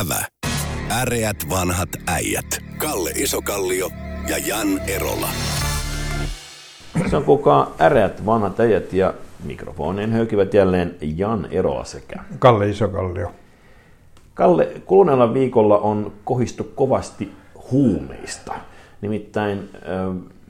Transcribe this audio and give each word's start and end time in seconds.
Ävä. 0.00 0.24
Äreät 0.90 1.36
vanhat 1.50 1.88
äijät. 2.06 2.58
Kalle 2.78 3.10
Isokallio 3.10 3.90
ja 4.28 4.38
Jan 4.38 4.78
Erola. 4.88 5.28
Se 7.10 7.16
on 7.16 7.24
kukaan 7.24 7.66
äreät 7.80 8.26
vanhat 8.26 8.60
äijät 8.60 8.92
ja 8.92 9.14
mikrofonien 9.44 10.12
höykivät 10.12 10.54
jälleen 10.54 10.96
Jan 11.00 11.48
Erola 11.50 11.84
sekä. 11.84 12.16
Kalle 12.38 12.68
Isokallio. 12.68 13.32
Kalle, 14.34 14.82
kuluneella 14.86 15.34
viikolla 15.34 15.78
on 15.78 16.12
kohistu 16.24 16.64
kovasti 16.64 17.32
huumeista. 17.70 18.54
Nimittäin 19.00 19.70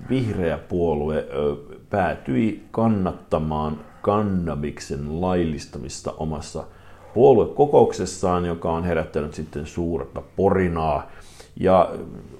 vihreä 0.09 0.59
puolue 0.59 1.27
päätyi 1.91 2.65
kannattamaan 2.71 3.81
kannabiksen 4.03 5.21
laillistamista 5.21 6.13
omassa 6.13 6.65
puoluekokouksessaan, 7.15 8.45
joka 8.45 8.73
on 8.73 8.85
herättänyt 8.85 9.35
sitten 9.35 9.67
suurta 9.67 10.23
porinaa. 10.37 11.11
Ja 11.61 11.91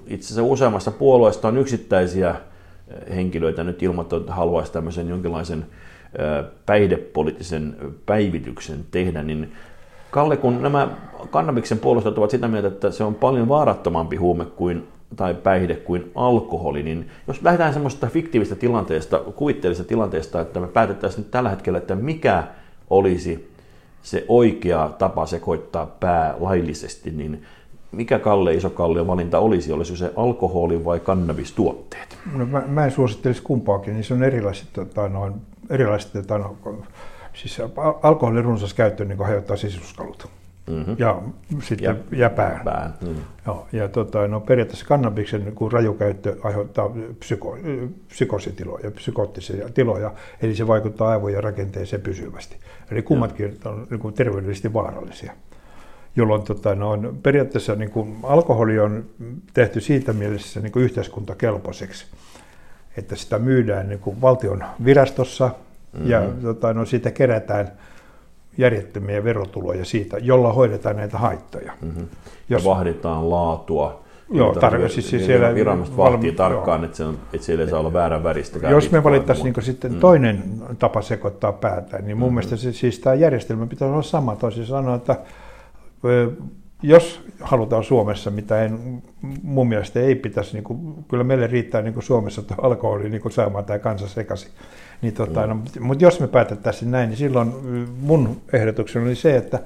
itse 0.07 0.27
asiassa 0.27 0.43
useammassa 0.43 0.91
puolueesta 0.91 1.49
on 1.49 1.59
yksittäisiä 1.59 2.35
henkilöitä 3.15 3.65
nyt 3.65 3.83
ilmoittanut, 3.83 4.23
että 4.23 4.35
haluaisi 4.35 4.73
tämmöisen 4.73 5.09
jonkinlaisen 5.09 5.67
päihdepoliittisen 6.67 7.77
päivityksen 8.07 8.85
tehdä, 8.91 9.23
niin 9.23 9.53
Kalle, 10.15 10.37
kun 10.37 10.63
nämä 10.63 10.89
kannabiksen 11.31 11.79
puolustajat 11.79 12.19
ovat 12.19 12.31
sitä 12.31 12.49
mieltä, 12.49 12.69
että 12.69 12.91
se 12.91 13.05
on 13.05 13.15
paljon 13.15 13.49
vaarattomampi 13.49 14.17
huume 14.17 14.45
kuin 14.45 14.89
tai 15.17 15.35
päihde 15.35 15.75
kuin 15.75 16.11
alkoholi, 16.15 16.83
niin 16.83 17.11
jos 17.27 17.43
lähdetään 17.43 17.73
semmoista 17.73 18.07
fiktiivistä 18.07 18.55
tilanteesta, 18.55 19.19
kuvitteellisesta 19.19 19.89
tilanteesta, 19.89 20.41
että 20.41 20.61
me 20.61 20.67
päätettäisiin 20.67 21.23
nyt 21.23 21.31
tällä 21.31 21.51
hetkellä, 21.51 21.79
että 21.79 21.95
mikä 21.95 22.45
olisi 22.91 23.54
se 24.05 24.25
oikea 24.29 24.91
tapa 24.99 25.27
sekoittaa 25.27 25.87
pää 25.87 26.35
laillisesti, 26.41 27.11
niin 27.11 27.43
mikä 27.93 28.19
Kalle 28.19 28.55
Isokallion 28.55 29.07
valinta 29.07 29.39
olisi? 29.39 29.73
Olisi 29.73 29.97
se 29.97 30.13
alkoholi 30.17 30.85
vai 30.85 31.01
kannabistuotteet? 31.01 32.19
No, 32.33 32.47
mä, 32.47 32.63
mä 32.67 32.85
en 32.85 32.91
suosittelisi 32.91 33.43
kumpaakin, 33.43 33.95
niin 33.95 34.05
se 34.05 34.15
on 34.15 34.23
erilaiset, 34.23 34.69
tota, 34.73 35.09
noin, 35.09 35.35
erilaiset 35.71 36.13
tota, 36.13 36.39
no, 36.39 36.57
siis 37.35 37.59
alkoholin 38.03 38.45
runsas 38.45 38.75
käyttö 38.75 39.05
niin 39.05 39.19
hajottaa 39.19 39.57
sisuskalut. 39.57 40.29
Mm-hmm. 40.67 40.97
Ja 40.99 41.23
sitten 41.63 41.85
ja, 41.85 42.19
ja 42.19 42.31
pään. 42.31 42.61
pään. 42.65 42.95
Mm. 43.01 43.17
Joo, 43.47 43.67
ja 43.73 43.89
tota, 43.89 44.29
no, 44.29 44.41
periaatteessa 44.41 44.87
kannabiksen 44.87 45.45
niin 45.45 45.73
rajukäyttö 45.73 46.37
aiheuttaa 46.43 46.91
psyko, 47.19 47.59
psykositiloja, 48.09 48.91
psykoottisia 48.91 49.69
tiloja, 49.69 50.13
eli 50.43 50.55
se 50.55 50.67
vaikuttaa 50.67 51.09
aivojen 51.09 51.45
rakenteeseen 51.45 52.03
pysyvästi. 52.03 52.57
Eli 52.91 53.03
kummatkin 53.03 53.59
ja. 53.65 53.71
on 53.71 53.87
niin 53.91 54.01
kuin 54.01 54.15
terveydellisesti 54.15 54.73
vaarallisia. 54.73 55.33
Jolloin 56.17 56.43
tota, 56.43 56.75
no, 56.75 56.91
on, 56.91 57.19
periaatteessa 57.23 57.75
niin 57.75 57.91
kuin, 57.91 58.17
alkoholi 58.23 58.79
on 58.79 59.05
tehty 59.55 59.81
siitä 59.81 60.13
mielessä 60.13 60.61
niin 60.61 60.73
kuin 60.73 60.85
yhteiskuntakelpoiseksi, 60.85 62.07
että 62.97 63.17
sitä 63.17 63.39
myydään 63.39 63.89
niin 63.89 64.01
kuin 64.01 64.21
valtion 64.21 64.65
virastossa 64.85 65.47
mm-hmm. 65.93 66.11
ja 66.11 66.23
tota, 66.43 66.73
no, 66.73 66.85
siitä 66.85 67.11
kerätään– 67.11 67.73
järjettömiä 68.59 69.25
verotuloja 69.25 69.85
siitä, 69.85 70.19
jolla 70.19 70.53
hoidetaan 70.53 70.97
näitä 70.97 71.19
haittoja. 71.19 71.73
Mm-hmm. 71.83 72.09
Jos, 72.49 72.65
ja 72.65 72.71
vahditaan 72.71 73.31
laatua. 73.31 74.05
Joo, 74.31 74.53
tar- 74.53 74.89
siis, 74.89 75.11
siis 75.11 75.27
siellä 75.27 75.55
viranomaiset 75.55 75.97
vahtii 75.97 76.31
valmi- 76.31 76.37
tarkkaan, 76.37 76.81
joo. 76.81 76.85
että, 76.85 76.97
se 76.97 77.05
on, 77.05 77.19
että 77.33 77.47
siellä 77.47 77.65
ei 77.65 77.71
saa 77.71 77.81
olla 77.81 77.93
väärän 77.93 78.25
väristä. 78.25 78.69
Jos 78.69 78.91
me 78.91 79.05
valittaisiin 79.05 79.53
niin 79.53 79.65
sitten 79.65 79.93
mm. 79.93 80.01
toinen 80.01 80.43
tapa 80.79 81.03
sekoittaa 81.03 81.53
päätä, 81.53 81.99
niin 81.99 82.17
mun 82.17 82.29
mm-hmm. 82.29 82.35
mielestä 82.35 82.57
se, 82.57 82.73
siis 82.73 82.99
tämä 82.99 83.15
järjestelmä 83.15 83.67
pitäisi 83.67 83.93
olla 83.93 84.03
sama. 84.03 84.37
Toisin 84.37 84.67
sanoen, 84.67 84.97
että 84.97 85.17
jos 86.83 87.21
halutaan 87.41 87.85
Suomessa, 87.85 88.31
mitä 88.31 88.65
en, 88.65 89.03
mun 89.43 89.69
mielestä 89.69 90.01
ei 90.01 90.15
pitäisi, 90.15 90.53
niin 90.53 90.65
kuin, 90.65 91.05
kyllä 91.09 91.25
meille 91.25 91.47
riittää 91.47 91.83
niin 91.83 91.95
kuin 91.95 92.05
Suomessa 92.05 92.43
alkoholi 92.59 93.11
niin 93.11 93.23
kuin 93.23 93.33
saamaan 93.33 93.65
tämä 93.65 93.79
kansa 93.79 94.09
sekaisin. 94.09 94.51
Niin 95.03 95.15
tota, 95.15 95.43
mm. 95.43 95.49
no, 95.49 95.59
mutta 95.81 96.05
jos 96.05 96.21
me 96.21 96.29
päätettäisiin 96.29 96.91
näin, 96.91 97.09
niin 97.09 97.19
silloin 97.19 97.53
mun 98.01 98.37
ehdotukseni 98.53 99.07
oli 99.07 99.15
se, 99.15 99.37
että 99.37 99.59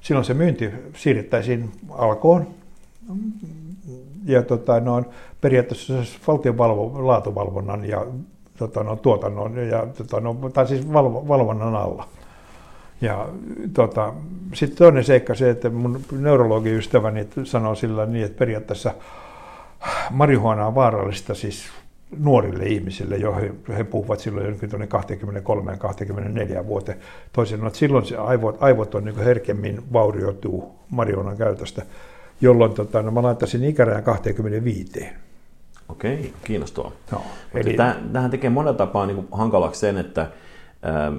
silloin 0.00 0.24
se 0.24 0.34
myynti 0.34 0.70
siirrettäisiin 0.94 1.70
alkoon. 1.90 2.46
Ja 4.24 4.42
tota, 4.42 4.80
no, 4.80 5.04
periaatteessa 5.40 5.94
valtion 6.26 6.58
valvo, 6.58 7.06
laatuvalvonnan 7.06 7.84
ja 7.84 8.06
tota, 8.58 8.82
no, 8.82 8.96
tuotannon, 8.96 9.68
ja, 9.68 9.86
tota, 9.86 10.20
no, 10.20 10.36
tai 10.52 10.66
siis 10.66 10.92
valvo, 10.92 11.28
valvonnan 11.28 11.74
alla. 11.74 12.08
Ja 13.02 13.28
tota, 13.74 14.12
sitten 14.54 14.78
toinen 14.78 15.04
seikka 15.04 15.34
se, 15.34 15.50
että 15.50 15.70
mun 15.70 16.00
neurologiystäväni 16.12 17.28
sanoo 17.44 17.74
sillä 17.74 18.06
niin, 18.06 18.24
että 18.24 18.38
periaatteessa 18.38 18.94
marihuana 20.10 20.66
on 20.66 20.74
vaarallista 20.74 21.34
siis 21.34 21.68
nuorille 22.18 22.64
ihmisille, 22.64 23.16
jo 23.16 23.34
he, 23.34 23.52
he 23.76 23.84
puhuvat 23.84 24.20
silloin 24.20 24.46
jonkin 24.46 24.70
23-24 26.62 26.66
vuoteen. 26.66 26.98
Toisin 27.32 27.56
sanoen, 27.56 27.66
että 27.66 27.78
silloin 27.78 28.04
se 28.04 28.16
aivot, 28.16 28.56
aivot 28.60 28.94
on 28.94 29.04
niin 29.04 29.18
herkemmin 29.18 29.82
vaurioituu 29.92 30.74
marihuanan 30.90 31.36
käytöstä, 31.36 31.82
jolloin 32.40 32.74
tota, 32.74 33.02
no, 33.02 33.10
mä 33.10 33.22
laittaisin 33.22 33.64
ikärajan 33.64 34.02
25. 34.02 35.06
Okei, 35.88 36.32
kiinnostavaa. 36.44 36.92
No, 37.12 37.22
eli... 37.54 37.74
Tämähän 37.74 38.30
tekee 38.30 38.50
monella 38.50 38.76
tapaa 38.76 39.06
niin 39.06 39.28
hankalaksi 39.32 39.80
sen, 39.80 39.98
että 39.98 40.26
ähm, 40.86 41.16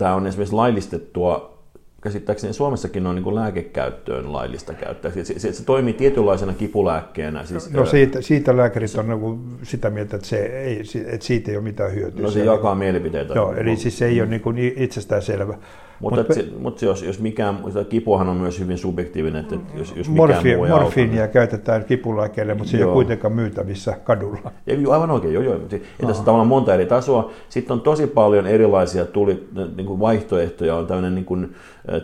tämä 0.00 0.14
on 0.14 0.26
esimerkiksi 0.26 0.54
laillistettua, 0.54 1.58
käsittääkseni 2.02 2.52
Suomessakin 2.52 3.06
on 3.06 3.14
niin 3.14 3.24
kuin 3.24 3.34
lääkekäyttöön 3.34 4.32
laillista 4.32 4.74
käyttöä. 4.74 5.10
Se, 5.10 5.24
se, 5.24 5.52
se 5.52 5.64
toimii 5.64 5.92
tietynlaisena 5.92 6.52
kipulääkkeenä. 6.52 7.44
Siis, 7.44 7.72
no 7.72 7.86
siitä, 7.86 8.20
siitä 8.20 8.56
lääkärit 8.56 8.94
on 8.94 9.08
niin 9.08 9.58
sitä 9.62 9.90
mieltä, 9.90 10.16
että, 10.16 10.28
se 10.28 10.36
ei, 10.36 10.82
että 11.06 11.26
siitä 11.26 11.50
ei 11.50 11.56
ole 11.56 11.64
mitään 11.64 11.94
hyötyä. 11.94 12.22
No 12.22 12.30
se, 12.30 12.44
jakaa 12.44 12.74
mielipiteitä. 12.74 13.34
Joo, 13.34 13.54
eli 13.54 13.76
siis 13.76 13.98
se 13.98 14.06
ei 14.06 14.20
ole 14.20 14.30
niin 14.30 14.40
kuin 14.40 14.58
itsestään 14.58 15.22
selvä. 15.22 15.58
Mutta, 16.00 16.34
se, 16.34 16.48
mutta 16.58 16.84
jos, 16.84 17.02
jos 17.02 17.20
mikään, 17.20 17.58
kipuahan 17.88 18.28
on 18.28 18.36
myös 18.36 18.60
hyvin 18.60 18.78
subjektiivinen, 18.78 19.40
että 19.40 19.56
jos, 19.74 19.94
jos 19.96 20.08
morfi, 20.08 20.34
mikään 20.36 20.56
muu 20.56 20.64
ei 20.64 20.70
Morfiinia 20.70 21.22
auta, 21.22 21.32
käytetään 21.32 21.84
kipulääkkeelle, 21.84 22.54
mutta 22.54 22.70
se 22.70 22.76
ei 22.76 22.84
ole 22.84 22.92
kuitenkaan 22.92 23.32
myytävissä 23.32 23.96
kadulla. 24.04 24.52
Ja, 24.66 24.92
aivan 24.92 25.10
oikein, 25.10 25.34
joo, 25.34 25.42
joo. 25.42 25.54
Ja 25.54 26.06
tässä 26.06 26.20
on 26.20 26.24
tavallaan 26.24 26.48
monta 26.48 26.74
eri 26.74 26.86
tasoa. 26.86 27.30
Sitten 27.48 27.72
on 27.74 27.80
tosi 27.80 28.06
paljon 28.06 28.46
erilaisia 28.46 29.04
tuli, 29.04 29.48
niin 29.76 29.86
kuin 29.86 30.00
vaihtoehtoja. 30.00 30.76
On 30.76 30.86
tämmöinen 30.86 31.14
niin 31.14 31.24
kuin, 31.24 31.54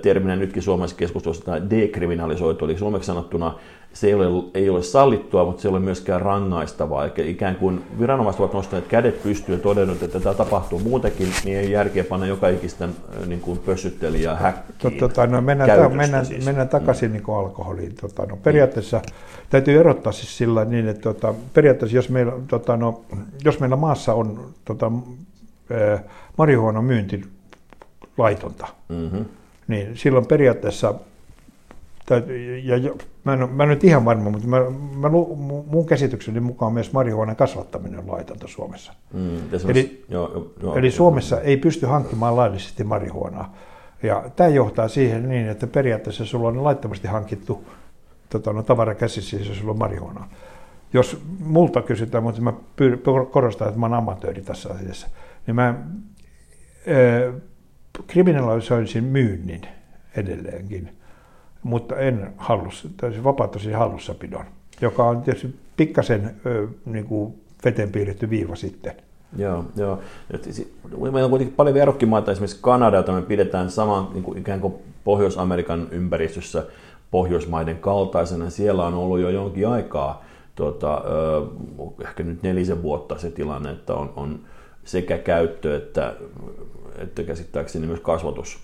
terminä 0.02 0.36
nytkin 0.36 0.62
Suomessa 0.62 0.96
keskustelussa, 0.96 1.44
tämä 1.44 1.70
dekriminalisoitu, 1.70 2.64
eli 2.64 2.78
suomeksi 2.78 3.06
sanottuna 3.06 3.54
se 3.96 4.06
ei 4.06 4.14
ole, 4.14 4.44
ei 4.54 4.70
ole 4.70 4.82
sallittua, 4.82 5.44
mutta 5.44 5.62
se 5.62 5.68
ei 5.68 5.70
ole 5.70 5.80
myöskään 5.80 6.20
rangaistavaa. 6.20 7.04
Eli 7.04 7.30
ikään 7.30 7.56
kuin 7.56 7.84
viranomaiset 8.00 8.40
ovat 8.40 8.52
nostaneet 8.52 8.88
kädet 8.88 9.22
pystyyn 9.22 9.58
ja 9.58 9.62
todennut, 9.62 10.02
että 10.02 10.20
tämä 10.20 10.34
tapahtuu 10.34 10.78
muutenkin, 10.78 11.28
niin 11.44 11.58
ei 11.58 11.70
järkeä 11.70 12.04
panna 12.04 12.26
joka 12.26 12.48
ikistä 12.48 12.88
niin 13.26 13.40
kuin 13.40 13.58
pössyttelijää 13.58 14.36
häkkiin. 14.36 14.98
Tota, 14.98 15.26
no 15.26 15.40
mennään, 15.40 15.80
ta- 15.80 15.88
mennään, 15.88 16.26
siis. 16.26 16.44
mennään 16.44 16.68
takaisin 16.68 17.08
mm. 17.08 17.12
niin 17.12 17.22
kuin 17.22 17.38
alkoholiin. 17.38 17.94
Tota, 17.94 18.26
no, 18.26 18.36
periaatteessa 18.36 18.96
mm. 18.96 19.12
täytyy 19.50 19.80
erottaa 19.80 20.12
siis 20.12 20.38
sillä 20.38 20.64
niin, 20.64 20.88
että 20.88 21.02
tota, 21.02 21.34
periaatteessa 21.54 21.96
jos 21.96 22.08
meillä, 22.08 22.32
tota, 22.48 22.76
no, 22.76 23.04
jos 23.44 23.60
meillä 23.60 23.76
maassa 23.76 24.14
on 24.14 24.50
tota, 24.64 24.92
marihuonan 26.38 26.84
myynti 26.84 27.24
laitonta, 28.18 28.66
mm-hmm. 28.88 29.24
niin 29.68 29.96
silloin 29.96 30.26
periaatteessa 30.26 30.94
ja 32.62 32.76
mä, 33.26 33.32
en, 33.32 33.50
mä 33.50 33.62
en 33.62 33.68
nyt 33.68 33.84
ihan 33.84 34.04
varma, 34.04 34.30
mutta 34.30 34.48
mä, 34.48 34.58
mä, 34.96 35.08
mun 35.66 35.86
käsitykseni 35.86 36.40
mukaan 36.40 36.72
myös 36.72 36.92
marihuonan 36.92 37.36
kasvattaminen 37.36 37.98
on 37.98 38.10
laitonta 38.10 38.48
Suomessa. 38.48 38.92
Mm, 39.12 39.38
eli, 39.68 40.04
joo, 40.08 40.52
joo, 40.62 40.76
eli 40.76 40.90
Suomessa 40.90 41.40
ei 41.40 41.56
pysty 41.56 41.86
hankkimaan 41.86 42.36
laillisesti 42.36 42.84
marihuonaa. 42.84 43.54
Ja 44.02 44.24
tämä 44.36 44.48
johtaa 44.48 44.88
siihen 44.88 45.28
niin, 45.28 45.48
että 45.48 45.66
periaatteessa 45.66 46.24
sulla 46.24 46.48
on 46.48 46.64
laittomasti 46.64 47.08
hankittu 47.08 47.64
tota, 48.28 48.52
no, 48.52 48.62
tavara 48.62 48.94
käsissä, 48.94 49.36
jos 49.36 49.58
sulla 49.58 49.72
on 49.72 49.78
marihuonaa. 49.78 50.28
Jos 50.92 51.20
multa 51.38 51.82
kysytään, 51.82 52.24
mutta 52.24 52.40
mä 52.40 52.52
pyr- 52.52 53.26
korostan, 53.30 53.68
että 53.68 53.80
mä 53.80 53.86
olen 53.86 53.98
amatööri 53.98 54.42
tässä 54.42 54.68
asiassa, 54.70 55.08
niin 55.46 55.54
mä 55.54 55.68
äh, 55.68 57.34
kriminalisoisin 58.06 59.04
myynnin 59.04 59.60
edelleenkin 60.16 60.96
mutta 61.66 61.96
en 61.96 62.34
hallussa, 62.36 62.88
täysin 62.96 63.24
vapauttaisin 63.24 63.76
hallussapidon, 63.76 64.44
joka 64.80 65.04
on 65.04 65.22
tietysti 65.22 65.56
pikkasen 65.76 66.36
niin 66.84 67.04
kuin 67.04 67.34
veteen 67.64 67.92
piirretty 67.92 68.30
viiva 68.30 68.56
sitten. 68.56 68.94
Joo, 69.36 69.64
joo. 69.76 70.00
Meillä 71.00 71.24
on 71.24 71.30
kuitenkin 71.30 71.56
paljon 71.56 71.74
verrokkimaita, 71.74 72.32
esimerkiksi 72.32 72.58
Kanada, 72.62 72.96
jota 72.96 73.12
me 73.12 73.22
pidetään 73.22 73.70
saman 73.70 74.08
niin 74.12 74.22
kuin 74.22 74.38
ikään 74.38 74.60
kuin 74.60 74.74
Pohjois-Amerikan 75.04 75.88
ympäristössä 75.90 76.66
Pohjoismaiden 77.10 77.78
kaltaisena. 77.78 78.50
Siellä 78.50 78.86
on 78.86 78.94
ollut 78.94 79.20
jo 79.20 79.30
jonkin 79.30 79.68
aikaa, 79.68 80.24
tuota, 80.54 81.02
ehkä 82.02 82.22
nyt 82.22 82.42
nelisen 82.42 82.82
vuotta 82.82 83.18
se 83.18 83.30
tilanne, 83.30 83.70
että 83.70 83.94
on, 83.94 84.12
on 84.16 84.40
sekä 84.84 85.18
käyttö 85.18 85.76
että, 85.76 86.14
että 86.98 87.22
käsittääkseni 87.22 87.86
myös 87.86 88.00
kasvatus 88.00 88.58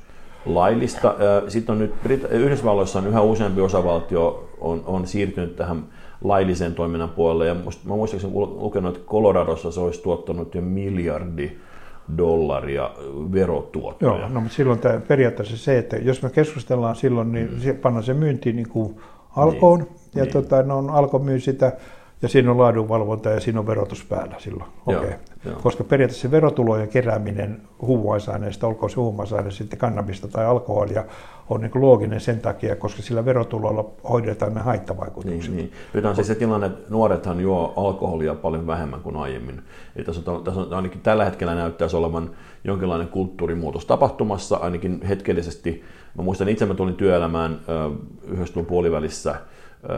laillista. 0.46 1.14
Sitten 1.48 1.72
on 1.72 1.78
nyt 1.78 1.94
Yhdysvalloissa 2.30 2.98
on 2.98 3.06
yhä 3.06 3.20
useampi 3.20 3.60
osavaltio 3.60 4.48
on, 4.60 4.82
on 4.86 5.06
siirtynyt 5.06 5.56
tähän 5.56 5.84
lailliseen 6.24 6.74
toiminnan 6.74 7.08
puolelle. 7.08 7.46
Ja 7.46 7.54
musta, 7.54 7.88
mä 7.88 7.96
muistaakseni 7.96 8.34
lukenut, 8.34 8.96
että 8.96 9.08
Coloradossa 9.08 9.72
se 9.72 9.80
olisi 9.80 10.02
tuottanut 10.02 10.54
jo 10.54 10.62
miljardi 10.62 11.52
dollaria 12.18 12.90
verotuottoja. 13.32 14.18
Joo, 14.18 14.28
no 14.28 14.40
mutta 14.40 14.56
silloin 14.56 14.78
tämä 14.78 15.00
periaatteessa 15.08 15.56
se, 15.56 15.78
että 15.78 15.96
jos 15.96 16.22
me 16.22 16.30
keskustellaan 16.30 16.96
silloin, 16.96 17.32
niin 17.32 17.50
mm. 17.64 17.76
pannaan 17.76 18.04
se 18.04 18.14
myynti 18.14 18.52
niin 18.52 18.68
kuin 18.68 18.96
alkoon, 19.36 19.78
niin. 19.78 19.88
ja 20.14 20.22
niin. 20.22 20.32
Tota, 20.32 20.62
no, 20.62 20.86
alko 20.88 21.18
myy 21.18 21.40
sitä 21.40 21.72
ja 22.22 22.28
siinä 22.28 22.50
on 22.50 22.58
laadunvalvonta 22.58 23.30
ja 23.30 23.40
siinä 23.40 23.60
on 23.60 23.66
verotus 23.66 24.04
päällä 24.04 24.34
silloin. 24.38 24.70
Okay. 24.86 25.12
Joo, 25.44 25.60
Koska 25.62 25.84
periaatteessa 25.84 26.30
verotulojen 26.30 26.88
kerääminen 26.88 27.62
huumausaineista, 27.80 28.66
olkoon 28.66 28.90
se 28.90 28.96
huumausaine 28.96 29.50
sitten 29.50 29.78
kannabista 29.78 30.28
tai 30.28 30.46
alkoholia, 30.46 31.04
on 31.50 31.60
niin 31.60 31.70
looginen 31.74 32.20
sen 32.20 32.40
takia, 32.40 32.76
koska 32.76 33.02
sillä 33.02 33.24
verotulolla 33.24 33.90
hoidetaan 34.08 34.54
ne 34.54 34.60
haittavaikutukset. 34.60 35.54
Niin, 35.54 35.56
niin. 35.56 35.72
Nyt 35.92 36.04
on 36.04 36.14
siis 36.14 36.26
se 36.26 36.34
tilanne, 36.34 36.66
että 36.66 36.90
nuorethan 36.90 37.40
juo 37.40 37.72
alkoholia 37.76 38.34
paljon 38.34 38.66
vähemmän 38.66 39.00
kuin 39.00 39.16
aiemmin. 39.16 39.62
Eli 39.96 40.04
tässä 40.04 40.30
on, 40.30 40.44
tässä 40.44 40.60
on 40.60 40.74
ainakin 40.74 41.00
tällä 41.00 41.24
hetkellä 41.24 41.54
näyttäisi 41.54 41.96
olevan 41.96 42.30
jonkinlainen 42.64 43.08
kulttuurimuutos 43.08 43.86
tapahtumassa, 43.86 44.56
ainakin 44.56 45.02
hetkellisesti. 45.02 45.84
Mä 46.14 46.22
muistan 46.22 46.48
itse, 46.48 46.66
mä 46.66 46.74
tulin 46.74 46.94
työelämään 46.94 47.60
90 48.28 48.68
puolivälissä– 48.68 49.34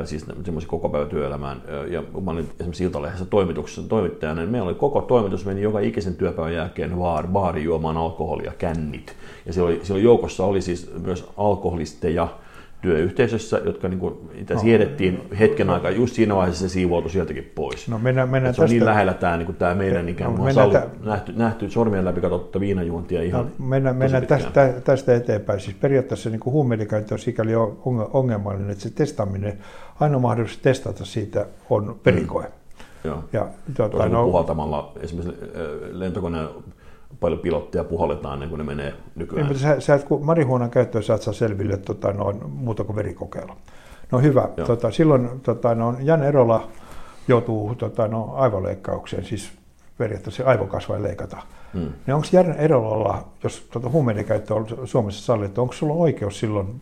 siis 0.04 0.26
semmoisen 0.44 0.70
koko 0.70 0.88
päivä 0.88 1.06
työelämään. 1.06 1.62
Ja 1.90 2.02
mä 2.24 2.30
olin 2.30 2.48
esimerkiksi 2.58 2.84
Iltalehdessä 2.84 3.24
toimituksessa 3.24 3.82
toimittajana, 3.82 4.40
niin 4.40 4.50
meillä 4.50 4.68
oli 4.68 4.74
koko 4.74 5.02
toimitus, 5.02 5.46
meni 5.46 5.62
joka 5.62 5.80
ikisen 5.80 6.14
työpäivän 6.14 6.54
jälkeen 6.54 6.98
vaari, 6.98 7.28
baari 7.28 7.64
juomaan 7.64 7.96
alkoholia, 7.96 8.52
kännit. 8.58 9.16
Ja 9.46 9.52
siellä, 9.52 9.68
oli, 9.68 9.80
siellä 9.82 10.02
joukossa 10.02 10.44
oli 10.44 10.62
siis 10.62 10.90
myös 11.02 11.24
alkoholisteja, 11.36 12.28
työyhteisössä, 12.84 13.60
jotka 13.64 13.88
niin 13.88 13.98
kuin, 13.98 14.14
no. 14.54 14.60
siedettiin 14.60 15.22
hetken 15.38 15.70
aikaa, 15.70 15.90
just 15.90 16.14
siinä 16.14 16.34
vaiheessa 16.34 16.68
se 16.68 16.72
siivoutu 16.72 17.08
sieltäkin 17.08 17.52
pois. 17.54 17.88
No 17.88 17.98
mennään, 17.98 18.28
mennään 18.28 18.54
se 18.54 18.62
on 18.62 18.64
niin 18.64 18.80
tästä... 18.80 18.84
niin 18.84 18.86
lähellä 18.86 19.14
tämä, 19.14 19.36
niin 19.36 19.46
kuin 19.46 19.56
tämä 19.56 19.74
meidän 19.74 20.08
ikään 20.08 20.34
kuin 20.34 20.46
no, 20.46 20.52
salli, 20.52 20.72
tä... 20.72 20.86
nähty, 21.04 21.32
nähty 21.36 21.70
sormien 21.70 22.04
läpi 22.04 22.20
katsottu 22.20 22.60
viinajuontia 22.60 23.22
ihan 23.22 23.44
no, 23.58 23.66
Mennään, 23.66 23.96
mennään 23.96 24.26
tästä, 24.26 24.72
tästä, 24.84 25.14
eteenpäin. 25.14 25.60
Siis 25.60 25.76
periaatteessa 25.76 26.30
niin 26.30 26.44
huumeidenkäyttö 26.44 27.14
on 27.14 27.18
sikäli 27.18 27.52
ongelmallinen, 28.12 28.70
että 28.70 28.82
se 28.82 28.90
testaaminen, 28.90 29.58
ainoa 30.00 30.20
mahdollisuus 30.20 30.60
testata 30.60 31.04
siitä 31.04 31.46
on 31.70 32.00
perikoe. 32.02 32.44
Mm. 32.44 32.50
Joo. 33.04 33.24
Ja, 33.32 33.46
tuota, 33.76 34.08
no, 34.08 34.24
puhaltamalla 34.24 34.92
esimerkiksi 35.00 35.36
lentokoneen 35.92 36.48
paljon 37.20 37.40
pilotteja 37.40 37.84
puhalletaan 37.84 38.38
niin 38.38 38.50
kun 38.50 38.58
ne 38.58 38.64
menee 38.64 38.94
nykyään. 39.14 39.48
Niin, 39.48 39.58
sä, 39.58 39.80
sä, 39.80 39.98
kun 39.98 40.24
marihuonan 40.24 40.70
käyttöä 40.70 41.02
saat 41.02 41.22
saa 41.22 41.34
selville 41.34 41.76
tota, 41.76 42.12
noin, 42.12 42.50
muuta 42.50 42.84
kuin 42.84 42.96
verikokeilla. 42.96 43.56
No 44.12 44.18
hyvä. 44.18 44.48
Tota, 44.66 44.90
silloin 44.90 45.40
tota, 45.40 45.74
no, 45.74 45.96
Jan 46.00 46.22
Erola 46.22 46.68
joutuu 47.28 47.74
tota, 47.74 48.08
no, 48.08 48.34
aivoleikkaukseen, 48.34 49.24
siis 49.24 49.52
periaatteessa 49.98 50.44
aivokasvain 50.44 51.02
leikata. 51.02 51.36
Hmm. 51.74 51.92
Niin 52.06 52.14
onko 52.14 52.26
Jan 52.32 52.52
Erolalla, 52.52 53.24
jos 53.44 53.66
tota, 53.72 53.88
huumeiden 53.88 54.24
käyttö 54.24 54.54
on 54.54 54.66
Suomessa 54.84 55.24
sallittu, 55.24 55.62
onko 55.62 55.74
sulla 55.74 55.94
oikeus 55.94 56.40
silloin 56.40 56.80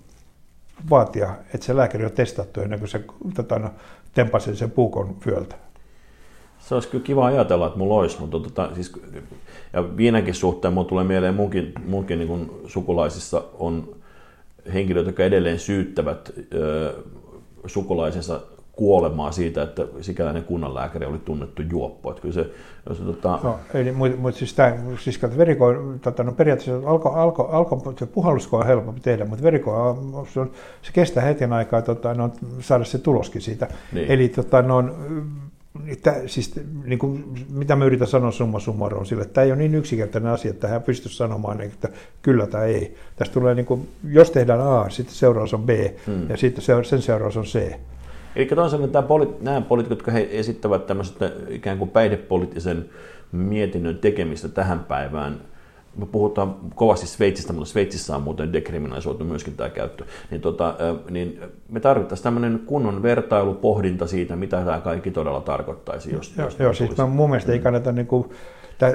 vaatia, 0.90 1.34
että 1.54 1.66
se 1.66 1.76
lääkäri 1.76 2.04
on 2.04 2.12
testattu 2.12 2.60
ennen 2.60 2.78
kuin 2.78 2.88
se 2.88 3.04
tota, 3.34 3.58
no, 3.58 3.70
tempasi 4.14 4.56
sen 4.56 4.70
puukon 4.70 5.16
fyöltä? 5.20 5.56
Se 6.62 6.74
olisi 6.74 6.88
kyllä 6.88 7.04
kiva 7.04 7.26
ajatella, 7.26 7.66
että 7.66 7.78
mulla 7.78 7.94
olisi, 7.94 8.20
mutta 8.20 8.40
tota, 8.40 8.70
siis, 8.74 8.92
ja 9.72 9.96
viinänkin 9.96 10.34
suhteen 10.34 10.74
mulla 10.74 10.88
tulee 10.88 11.04
mieleen 11.04 11.34
munkin, 11.34 11.72
munkin 11.86 12.18
niin 12.18 12.50
sukulaisissa 12.66 13.42
on 13.58 13.96
henkilöitä, 14.74 15.08
jotka 15.08 15.24
edelleen 15.24 15.58
syyttävät 15.58 16.32
ö, 16.54 16.94
sukulaisensa 17.66 18.40
kuolemaa 18.72 19.32
siitä, 19.32 19.62
että 19.62 19.86
sikäläinen 20.00 20.44
kunnanlääkäri 20.44 21.06
oli 21.06 21.18
tunnettu 21.18 21.62
juoppo. 21.62 22.10
Että 22.10 22.22
kyllä 22.22 22.34
se, 22.34 22.46
jos, 22.88 22.98
tota... 22.98 23.38
no, 23.42 23.58
eli, 23.74 23.92
mutta, 23.92 24.16
mutta 24.16 24.38
siis, 24.38 24.54
tämä, 24.54 24.76
siis 25.00 25.22
veriko, 25.36 25.66
tota, 26.02 26.24
no 26.24 26.32
periaatteessa 26.32 26.88
alko, 26.90 27.08
alko, 27.08 27.48
alko, 27.48 27.94
se 27.98 28.06
puhallusko 28.06 28.56
on 28.56 28.66
helpompi 28.66 29.00
tehdä, 29.00 29.24
mutta 29.24 29.44
veriko 29.44 29.72
se, 30.32 30.40
on, 30.40 30.50
se 30.82 30.92
kestää 30.92 31.22
hetken 31.22 31.52
aikaa 31.52 31.82
tota, 31.82 32.14
no, 32.14 32.30
saada 32.60 32.84
se 32.84 32.98
tuloskin 32.98 33.42
siitä. 33.42 33.68
Niin. 33.92 34.10
Eli 34.10 34.28
tota, 34.28 34.62
no, 34.62 34.84
Tämä, 36.02 36.16
siis, 36.26 36.60
niin 36.84 36.98
kuin, 36.98 37.24
mitä 37.50 37.76
mä 37.76 37.84
yritän 37.84 38.06
sanoa 38.06 38.30
summa 38.30 38.60
summarum 38.60 39.04
sille, 39.04 39.22
että 39.22 39.34
tämä 39.34 39.44
ei 39.44 39.52
ole 39.52 39.58
niin 39.58 39.74
yksinkertainen 39.74 40.32
asia, 40.32 40.50
että 40.50 40.68
hän 40.68 40.82
pystyy 40.82 41.10
sanomaan, 41.12 41.60
että 41.60 41.88
kyllä 42.22 42.46
tai 42.46 42.74
ei. 42.74 42.96
Tästä 43.16 43.34
tulee, 43.34 43.54
niin 43.54 43.66
kuin, 43.66 43.88
jos 44.08 44.30
tehdään 44.30 44.60
A, 44.60 44.90
sitten 44.90 45.14
seuraus 45.14 45.54
on 45.54 45.62
B 45.62 45.68
hmm. 46.06 46.30
ja 46.30 46.36
sitten 46.36 46.84
sen 46.84 47.02
seuraus 47.02 47.36
on 47.36 47.44
C. 47.44 47.72
Eli 48.36 48.46
toisaalta 48.46 48.88
tämä 48.88 49.08
poli- 49.08 49.36
nämä 49.40 49.60
poliitikot, 49.60 49.98
jotka 49.98 50.12
he 50.12 50.28
esittävät 50.30 50.86
tämmöistä 50.86 51.32
ikään 51.48 51.78
kuin 51.78 51.90
päihdepoliittisen 51.90 52.90
mietinnön 53.32 53.98
tekemistä 53.98 54.48
tähän 54.48 54.80
päivään, 54.80 55.40
me 55.96 56.06
puhutaan 56.06 56.56
kovasti 56.74 57.06
Sveitsistä, 57.06 57.52
mutta 57.52 57.68
Sveitsissä 57.68 58.16
on 58.16 58.22
muuten 58.22 58.52
dekriminalisoitu 58.52 59.24
myöskin 59.24 59.54
tämä 59.56 59.70
käyttö, 59.70 60.04
niin, 60.30 60.40
tota, 60.40 60.74
niin 61.10 61.40
me 61.68 61.80
tarvittaisiin 61.80 62.24
tämmöinen 62.24 62.60
kunnon 62.66 63.02
vertailupohdinta 63.02 64.06
siitä, 64.06 64.36
mitä 64.36 64.62
tämä 64.64 64.80
kaikki 64.80 65.10
todella 65.10 65.40
tarkoittaisi. 65.40 66.12
Jos, 66.14 66.34
joo, 66.36 66.46
jos 66.46 66.58
joo 66.58 66.72
siis 66.72 66.96
mä, 66.96 67.06
mun 67.06 67.30
mielestä 67.30 67.52
ei 67.52 67.58
mm. 67.58 67.62
kannata 67.62 67.92
niin 67.92 68.06
kuin, 68.06 68.30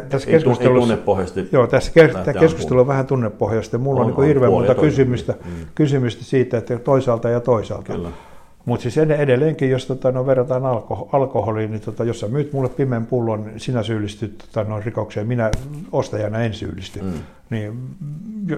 tässä 0.10 0.32
keskustelussa, 0.32 0.98
ei. 1.36 1.50
Joo, 1.52 1.68
tässä 1.68 1.92
tämä 2.24 2.40
keskustelu 2.40 2.80
on 2.80 2.88
vähän 2.88 3.08
tunnepohjaisesti. 3.08 3.78
Mulla 3.78 4.02
on, 4.02 4.08
on 4.08 4.14
niin 4.18 4.28
hirveän 4.28 4.52
monta 4.52 4.76
kysymystä, 4.76 5.34
mm. 5.46 5.52
kysymystä 5.76 6.24
siitä, 6.24 6.58
että 6.58 6.80
toisaalta 6.80 7.30
ja 7.30 7.40
toisaalta. 7.40 7.94
Kyllä. 7.94 8.10
Mutta 8.68 8.84
siis 8.84 8.98
edelleenkin, 8.98 9.70
jos 9.70 9.86
tota, 9.86 10.12
no, 10.12 10.26
verrataan 10.26 10.66
alko, 10.66 11.10
alkoholiin, 11.12 11.72
niin 11.72 11.82
tota, 11.82 12.04
jos 12.04 12.20
sä 12.20 12.28
myyt 12.28 12.54
mulle 12.54 12.70
pimeän 12.70 13.06
pullon, 13.06 13.46
niin 13.46 13.60
sinä 13.60 13.84
syyllistyt 13.84 14.38
tota, 14.38 14.70
no, 14.70 14.80
rikokseen, 14.80 15.28
minä 15.28 15.52
ostajana 15.92 16.40
en 16.40 16.54
syyllisty. 16.54 17.02
Mm. 17.02 17.14
Niin 17.50 17.96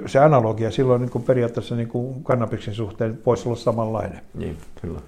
se 0.06 0.20
analogia 0.20 0.72
silloin 0.72 1.02
niin 1.02 1.10
kuin 1.10 1.24
periaatteessa 1.24 1.76
niin 1.76 1.88
kuin 1.88 2.24
kannabiksen 2.24 2.74
suhteen 2.74 3.20
voisi 3.26 3.50
olla 3.50 3.58
samanlainen. 3.58 4.22
Niin, 4.34 4.58
kyllä. 4.82 5.00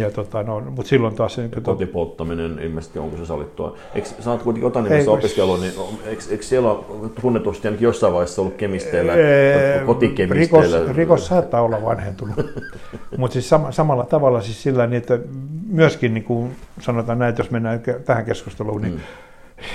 Ja 0.00 0.10
tota, 0.10 0.42
no, 0.42 0.60
mutta 0.60 0.88
silloin 0.88 1.14
taas... 1.14 1.36
Niin, 1.36 1.50
ja 1.54 1.60
kotipolttaminen, 1.60 2.58
ilmeisesti 2.58 2.98
onko 2.98 3.16
se 3.16 3.26
sallittua? 3.26 3.76
Eikö, 3.94 4.08
sä 4.20 4.30
oot 4.30 4.42
kuitenkin 4.42 4.66
Otanimessa 4.66 5.10
opiskellut, 5.10 5.60
niin 5.60 5.72
eikö, 6.04 6.22
eikö 6.30 6.42
siellä 6.42 6.70
ole 6.70 7.10
tunnetusti 7.20 7.68
ainakin 7.68 7.84
jossain 7.84 8.12
vaiheessa 8.12 8.42
ollut 8.42 8.54
kemisteillä, 8.54 9.14
ee, 9.14 9.82
kotikemisteillä? 9.86 10.78
Rikos, 10.78 10.96
rikos 10.96 11.26
saattaa 11.26 11.62
olla 11.62 11.82
vanhentunut. 11.82 12.36
mutta 13.18 13.32
siis 13.32 13.48
sam, 13.48 13.66
samalla 13.70 14.04
tavalla 14.04 14.40
siis 14.40 14.62
sillä 14.62 14.86
niin, 14.86 14.98
että 14.98 15.18
myöskin 15.66 16.14
niin 16.14 16.24
kuin 16.24 16.56
sanotaan 16.80 17.18
näin, 17.18 17.34
jos 17.38 17.50
mennään 17.50 17.82
tähän 18.04 18.24
keskusteluun, 18.24 18.82
niin 18.82 19.00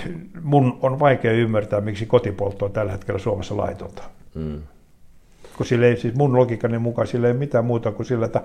mm. 0.05 0.21
mun 0.41 0.77
on 0.81 0.99
vaikea 0.99 1.31
ymmärtää, 1.31 1.81
miksi 1.81 2.05
kotipoltto 2.05 2.65
on 2.65 2.71
tällä 2.71 2.91
hetkellä 2.91 3.19
Suomessa 3.19 3.57
laitonta. 3.57 4.03
Mm. 4.35 4.61
Kun 5.57 5.65
sillä 5.65 5.85
ei, 5.85 5.97
siis 5.97 6.15
mun 6.15 6.37
logiikani 6.37 6.77
mukaan 6.77 7.07
sillä 7.07 7.27
ei 7.27 7.33
mitään 7.33 7.65
muuta 7.65 7.91
kuin 7.91 8.05
sillä, 8.05 8.25
että 8.25 8.41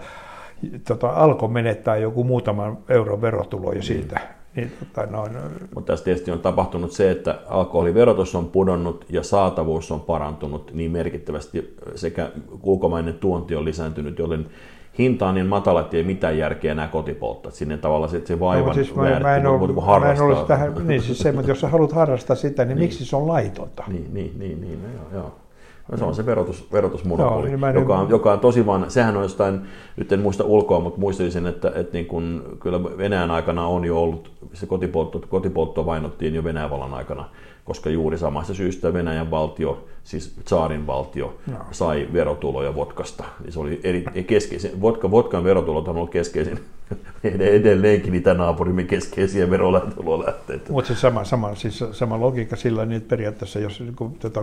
tota, 0.88 1.08
alko 1.08 1.48
menettää 1.48 1.96
joku 1.96 2.24
muutaman 2.24 2.78
euron 2.88 3.20
verotuloja 3.20 3.82
siitä. 3.82 4.16
Mm. 4.16 4.40
Niin, 4.56 4.72
tota, 4.80 5.10
noin. 5.10 5.32
Mutta 5.74 5.92
tässä 5.92 6.04
tietysti 6.04 6.30
on 6.30 6.38
tapahtunut 6.38 6.92
se, 6.92 7.10
että 7.10 7.38
alkoholiverotus 7.48 8.34
on 8.34 8.48
pudonnut 8.48 9.04
ja 9.08 9.22
saatavuus 9.22 9.92
on 9.92 10.00
parantunut 10.00 10.70
niin 10.74 10.90
merkittävästi 10.90 11.76
sekä 11.94 12.30
ulkomainen 12.62 13.14
tuonti 13.14 13.56
on 13.56 13.64
lisääntynyt, 13.64 14.18
jolloin 14.18 14.50
hinta 14.98 15.28
on 15.28 15.34
niin 15.34 15.46
matala, 15.46 15.80
että 15.80 15.96
ei 15.96 16.02
mitään 16.02 16.38
järkeä 16.38 16.72
enää 16.72 16.88
kotipolttaa. 16.88 17.52
Sinne 17.52 17.76
tavallaan 17.76 18.10
se, 18.10 18.26
se 18.26 18.40
vaivan 18.40 18.68
no, 18.68 18.74
siis 18.74 18.94
mä, 18.94 19.20
mä 19.20 19.36
en 19.36 19.46
ole, 19.46 20.00
mä 20.00 20.12
en 20.12 20.22
ole 20.22 20.46
tähän, 20.46 20.74
niin 20.84 21.02
siis 21.02 21.18
se, 21.18 21.32
mutta 21.32 21.50
jos 21.50 21.60
sä 21.60 21.68
haluat 21.68 21.92
harrastaa 21.92 22.36
sitä, 22.36 22.64
niin, 22.64 22.68
niin. 22.68 22.78
miksi 22.78 23.04
se 23.04 23.16
on 23.16 23.28
laitonta? 23.28 23.84
Niin, 23.88 24.14
niin, 24.14 24.38
niin, 24.38 24.60
niin 24.60 24.82
no, 24.82 24.88
joo, 24.88 25.22
joo. 25.22 25.34
No 25.90 25.96
se 25.96 26.04
on 26.04 26.14
se 26.14 26.26
verotus, 26.26 26.72
verotusmonopoli, 26.72 27.50
Joo, 27.50 27.58
niin 27.66 27.74
joka, 27.74 27.98
on, 27.98 28.10
joka 28.10 28.32
on 28.32 28.40
tosi 28.40 28.66
vaan, 28.66 28.90
sehän 28.90 29.16
on 29.16 29.22
jostain, 29.22 29.60
nyt 29.96 30.12
en 30.12 30.20
muista 30.20 30.44
ulkoa, 30.44 30.80
mutta 30.80 31.00
muistelisin, 31.00 31.46
että, 31.46 31.72
että 31.74 31.92
niin 31.92 32.06
kun, 32.06 32.56
kyllä 32.60 32.84
Venäjän 32.84 33.30
aikana 33.30 33.66
on 33.66 33.84
jo 33.84 34.02
ollut, 34.02 34.32
se 34.52 34.66
kotipoltto, 34.66 35.22
kotipoltto 35.28 35.86
vainottiin 35.86 36.34
jo 36.34 36.44
Venäjän 36.44 36.70
vallan 36.70 36.94
aikana, 36.94 37.28
koska 37.64 37.90
juuri 37.90 38.18
samasta 38.18 38.54
syystä 38.54 38.92
Venäjän 38.92 39.30
valtio, 39.30 39.84
siis 40.04 40.34
Tsaarin 40.44 40.86
valtio, 40.86 41.34
no. 41.46 41.58
sai 41.70 42.08
verotuloja 42.12 42.74
vodkasta. 42.74 43.24
Niin 43.42 43.52
se 43.52 43.60
oli 43.60 43.80
eri, 43.84 44.04
keskeisin, 44.26 44.80
vodka, 44.80 45.10
vodkan 45.10 45.44
verotulot 45.44 45.88
on 45.88 45.96
ollut 45.96 46.10
keskeisin, 46.10 46.60
edelleenkin 47.40 48.14
itänaapurimme 48.14 48.84
keskeisiä 48.84 49.50
verolähteitä. 49.50 50.72
Mutta 50.72 50.88
siis 50.88 51.00
sama, 51.00 51.24
sama, 51.24 51.54
siis 51.54 51.84
sama 51.92 52.20
logiikka 52.20 52.56
sillä, 52.56 52.86
niin 52.86 53.02
periaatteessa 53.02 53.58
jos 53.58 53.82
kun, 53.96 54.12
tota, 54.12 54.42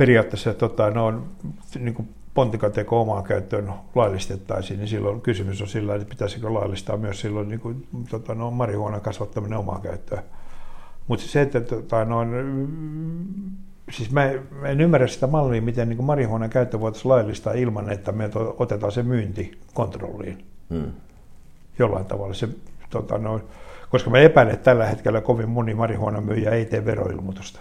periaatteessa 0.00 0.54
tota, 0.54 0.90
no, 0.90 1.22
niin 1.78 1.94
kuin 1.94 2.08
pontikateko 2.34 3.00
omaan 3.00 3.24
käyttöön 3.24 3.72
laillistettaisiin, 3.94 4.78
niin 4.78 4.88
silloin 4.88 5.20
kysymys 5.20 5.62
on 5.62 5.68
sillä, 5.68 5.94
että 5.94 6.08
pitäisikö 6.08 6.54
laillistaa 6.54 6.96
myös 6.96 7.20
silloin 7.20 7.48
niin 7.48 7.60
kuin, 7.60 7.86
tota, 8.10 8.34
no, 8.34 8.50
marihuonan 8.50 9.00
kasvattaminen 9.00 9.58
omaan 9.58 9.82
käyttöön. 9.82 10.22
Mutta 11.08 11.26
se, 11.26 11.40
että 11.40 11.60
tota, 11.60 12.04
no, 12.04 12.18
siis 13.90 14.10
mä, 14.10 14.30
mä 14.60 14.68
en 14.68 14.80
ymmärrä 14.80 15.06
sitä 15.06 15.26
mallia, 15.26 15.62
miten 15.62 15.88
niin 15.88 16.04
marihuonan 16.04 16.50
käyttö 16.50 16.80
voitaisiin 16.80 17.10
laillistaa 17.10 17.52
ilman, 17.52 17.92
että 17.92 18.12
me 18.12 18.30
otetaan 18.58 18.92
se 18.92 19.02
myynti 19.02 19.58
kontrolliin. 19.74 20.44
Hmm. 20.70 20.92
Jollain 21.78 22.06
tavalla 22.06 22.34
se, 22.34 22.48
tota, 22.90 23.18
no, 23.18 23.40
koska 23.90 24.10
mä 24.10 24.18
epäilen, 24.18 24.54
että 24.54 24.64
tällä 24.64 24.86
hetkellä 24.86 25.20
kovin 25.20 25.48
moni 25.48 25.74
marihuonan 25.74 26.24
myyjä 26.24 26.50
ei 26.50 26.64
tee 26.64 26.84
veroilmoitusta. 26.84 27.60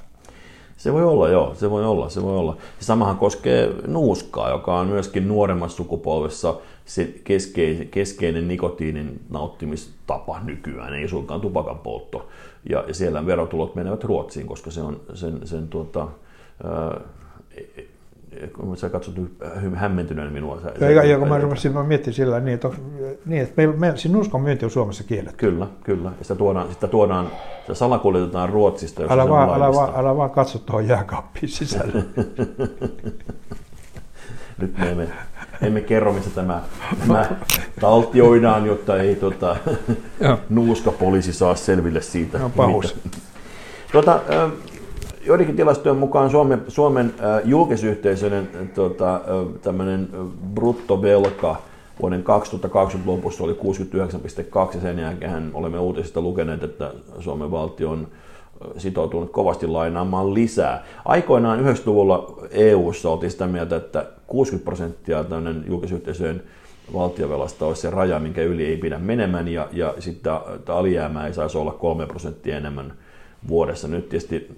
Se 0.80 0.94
voi 0.94 1.04
olla, 1.04 1.30
joo, 1.30 1.56
se 1.56 1.70
voi 1.70 1.86
olla, 1.86 2.10
se 2.10 2.24
voi 2.24 2.38
olla. 2.38 2.58
Ja 2.80 2.86
samahan 2.86 3.18
koskee 3.18 3.74
nuuskaa, 3.88 4.50
joka 4.50 4.80
on 4.80 4.88
myöskin 4.88 5.28
nuoremmassa 5.28 5.78
sukupolvessa 5.78 6.56
se 6.86 7.14
keskeinen, 7.24 7.88
keskeinen 7.88 8.48
nikotiinin 8.48 9.20
nauttimistapa 9.30 10.40
nykyään, 10.44 10.94
ei 10.94 11.08
suinkaan 11.08 11.42
tupakan 11.42 11.80
poltto. 11.80 12.30
Ja, 12.70 12.84
ja 12.88 12.94
siellä 12.94 13.26
verotulot 13.26 13.76
menevät 13.76 14.04
Ruotsiin, 14.04 14.48
koska 14.48 14.72
se 14.72 14.82
on 14.82 15.02
sen, 15.14 15.48
sen 15.48 15.68
tuota, 15.68 16.08
ää, 16.64 17.02
kun 18.54 18.78
sä 18.78 18.90
katsot 18.90 19.16
hämmentyneen 19.76 20.34
minua. 20.34 20.62
Sä, 20.62 20.86
ja, 20.86 21.04
ja 21.04 21.20
kun 21.20 21.28
mä 21.28 21.38
rupesin 21.38 21.74
mä 21.74 21.84
miettimään 21.84 22.16
sillä 22.16 22.40
niin, 22.40 22.56
että, 22.56 22.70
niin, 23.26 23.42
että 23.42 23.54
meillä, 23.58 23.76
meillä 23.76 23.98
siinä 23.98 24.16
nuuskan 24.16 24.42
myynti 24.42 24.66
on 24.66 24.72
Suomessa 24.72 25.04
kielletty. 25.04 25.38
Kyllä, 25.38 25.68
kyllä. 25.84 26.12
Ja 26.20 26.24
sitä 26.24 26.36
tuodaan, 26.36 26.70
sitä 26.74 26.88
tuodaan, 26.88 27.32
sitä 27.62 27.74
salakuljetetaan 27.74 28.50
Ruotsista, 28.50 29.02
jos 29.02 29.12
älä 29.12 29.30
vaan, 29.30 29.54
älä, 29.54 29.74
vaan, 29.74 29.94
älä 29.96 30.18
vaan 30.18 30.30
katso 30.30 30.60
tuohon 30.60 30.88
jääkaappiin 30.88 31.50
sisälle. 31.50 32.06
Nyt 34.58 34.78
me 34.78 34.92
emme, 34.92 35.08
emme 35.62 35.82
kerro, 35.82 36.14
missä 36.14 36.30
tämä, 36.30 36.62
tämä 37.00 37.30
taltioidaan, 37.82 38.66
jotta 38.66 38.98
ei 38.98 39.16
tota, 39.16 39.56
nuuskapoliisi 40.50 41.34
saa 41.34 41.56
selville 41.56 42.02
siitä. 42.02 42.38
No 42.38 42.50
pahus. 42.50 42.96
Tuota, 43.92 44.20
joidenkin 45.26 45.56
tilastojen 45.56 45.98
mukaan 45.98 46.30
Suomen, 46.30 46.62
Suomen 46.68 47.14
julkisyhteisöinen 47.44 48.72
tota, 48.76 49.22
tämmöinen 49.62 50.10
bruttovelka 50.54 51.56
vuoden 52.02 52.24
2020 52.24 53.12
lopussa 53.12 53.44
oli 53.44 53.54
69,2 53.54 54.76
ja 54.76 54.82
sen 54.82 55.00
jälkeen 55.00 55.52
olemme 55.54 55.80
uutisista 55.80 56.22
lukeneet, 56.22 56.64
että 56.64 56.92
Suomen 57.20 57.52
valtio 57.52 57.90
on 57.90 58.08
sitoutunut 58.78 59.32
kovasti 59.32 59.68
lainaamaan 59.68 60.34
lisää. 60.34 60.84
Aikoinaan 61.06 61.60
90-luvulla 61.60 62.40
EU-ssa 62.52 63.10
oltiin 63.10 63.32
sitä 63.32 63.48
mieltä, 63.48 63.76
että 63.76 64.06
60 64.28 64.66
prosenttia 64.66 65.24
tämmöinen 65.24 65.64
julkisyhteisöjen 65.68 66.44
valtiovelasta 66.94 67.66
olisi 67.66 67.82
se 67.82 67.90
raja, 67.90 68.20
minkä 68.20 68.42
yli 68.42 68.66
ei 68.66 68.78
pidä 68.78 69.00
menemään, 69.00 69.48
ja, 69.48 69.68
ja 69.72 69.94
sitten 70.00 70.34
alijäämää 70.68 71.28
ei 71.28 71.34
saisi 71.34 71.58
olla 71.58 71.72
3 71.72 72.06
prosenttia 72.06 72.58
enemmän 72.58 72.94
vuodessa. 73.48 73.88
Nyt 73.88 74.10
tietysti 74.10 74.58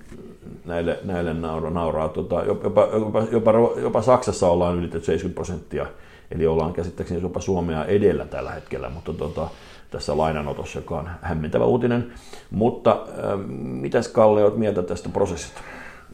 näille, 0.65 0.99
näille 1.03 1.33
naura, 1.33 1.69
nauraa, 1.69 2.09
tota, 2.09 2.43
jopa, 2.43 2.87
jopa, 2.93 3.23
jopa, 3.31 3.51
jopa 3.81 4.01
Saksassa 4.01 4.49
ollaan 4.49 4.77
ylitetty 4.77 5.05
70 5.05 5.35
prosenttia, 5.35 5.85
eli 6.31 6.47
ollaan 6.47 6.73
käsittääkseni 6.73 7.21
jopa 7.21 7.41
Suomea 7.41 7.85
edellä 7.85 8.25
tällä 8.25 8.51
hetkellä, 8.51 8.89
mutta 8.89 9.13
tota, 9.13 9.49
tässä 9.91 10.17
lainanotossa, 10.17 10.79
joka 10.79 10.99
on 10.99 11.09
hämmentävä 11.21 11.65
uutinen. 11.65 12.13
Mutta 12.51 12.91
äh, 12.91 13.47
mitäs 13.57 14.07
Kalle 14.07 14.43
olet 14.43 14.57
mieltä 14.57 14.83
tästä 14.83 15.09
prosessista? 15.09 15.61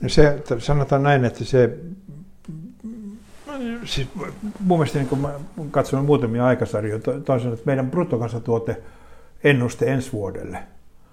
Se, 0.07 0.43
sanotaan 0.59 1.03
näin, 1.03 1.25
että 1.25 1.43
se 1.43 1.79
siis 3.85 4.07
mun 4.59 4.79
mielestä 4.79 4.99
niin 4.99 5.09
kun 5.09 5.19
mä 5.19 5.33
katson 5.71 6.05
muutamia 6.05 6.45
aikasarjoja, 6.45 6.99
toisaalta, 6.99 7.53
että 7.53 7.65
meidän 7.65 7.91
bruttokansantuote 7.91 8.81
ennuste 9.43 9.85
ensi 9.93 10.11
vuodelle 10.11 10.63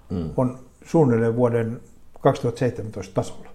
mm. 0.09 0.29
on 0.37 0.59
suunnilleen 0.85 1.35
vuoden 1.35 1.81
2017 2.21 3.13
tasolla. 3.13 3.49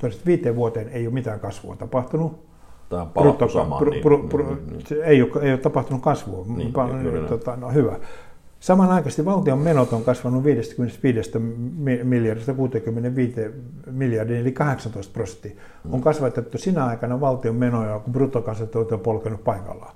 Toisaalta 0.00 0.26
viiteen 0.26 0.56
vuoteen 0.56 0.88
ei 0.88 1.06
ole 1.06 1.14
mitään 1.14 1.40
kasvua 1.40 1.76
tapahtunut. 1.76 2.45
Tämä 2.88 3.02
on 3.02 3.08
palattu 3.08 3.48
samaan. 3.48 3.84
Br, 3.84 3.90
br, 3.90 4.16
br, 4.28 4.44
br, 4.44 4.56
niin, 4.70 5.02
ei, 5.04 5.22
ole, 5.22 5.30
ei 5.42 5.50
ole 5.50 5.58
tapahtunut 5.58 6.02
kasvua. 6.02 6.44
Niin, 6.56 6.74
niin, 7.02 7.26
tota, 7.28 7.56
no, 7.56 7.70
hyvä. 7.70 7.96
Samanaikaisesti 8.60 9.24
valtion 9.24 9.58
menot 9.58 9.92
on 9.92 10.04
kasvanut 10.04 10.44
55 10.44 11.30
miljardista 12.04 12.54
65 12.54 13.40
miljardia, 13.90 14.38
eli 14.38 14.52
18 14.52 15.12
prosenttia. 15.12 15.52
Mm. 15.84 15.94
On 15.94 16.00
kasvatettu 16.00 16.58
sinä 16.58 16.86
aikana 16.86 17.20
valtion 17.20 17.54
menoja, 17.54 17.98
kun 17.98 18.12
bruttokansantuote 18.12 18.94
on 18.94 19.00
polkenut 19.00 19.44
paikallaan. 19.44 19.94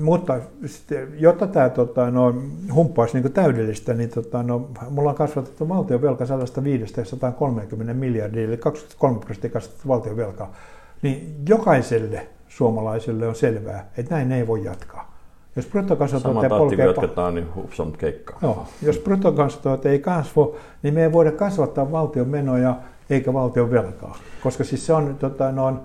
Mutta 0.00 0.40
sitten, 0.66 1.08
jotta 1.18 1.46
tämä 1.46 1.68
tota, 1.68 2.10
no, 2.10 2.34
humppa 2.74 3.02
olisi 3.02 3.20
niin 3.20 3.32
täydellistä, 3.32 3.94
niin 3.94 4.10
tota, 4.10 4.42
no, 4.42 4.70
mulla 4.90 5.10
on 5.10 5.16
kasvatettu 5.16 5.68
valtion 5.68 6.02
velka 6.02 6.26
105 6.26 7.04
130 7.04 7.94
miljardia, 7.94 8.44
eli 8.44 8.56
23 8.56 9.18
prosenttia 9.18 9.50
kasvatettu 9.50 9.88
valtion 9.88 10.16
velkaa. 10.16 10.52
Niin 11.04 11.36
jokaiselle 11.48 12.26
suomalaiselle 12.48 13.28
on 13.28 13.34
selvää, 13.34 13.90
että 13.96 14.14
näin 14.14 14.32
ei 14.32 14.46
voi 14.46 14.64
jatkaa. 14.64 15.14
Jos 15.56 15.66
bruttokansantuote 15.66 16.48
polkee... 16.48 16.86
jatketaan, 16.86 17.34
niin 17.34 17.54
hupsam 17.54 17.92
keikka. 17.92 18.36
Joo, 18.42 18.66
jos 18.82 18.98
bruttokansantuote 18.98 19.90
ei 19.90 19.98
kasvu, 19.98 20.56
niin 20.82 20.94
me 20.94 21.02
ei 21.02 21.12
voida 21.12 21.32
kasvattaa 21.32 21.92
valtion 21.92 22.28
menoja 22.28 22.76
eikä 23.10 23.32
valtion 23.32 23.70
velkaa. 23.70 24.16
Koska 24.42 24.64
siis 24.64 24.86
se 24.86 24.92
on, 24.92 25.16
tota, 25.18 25.52
no, 25.52 25.76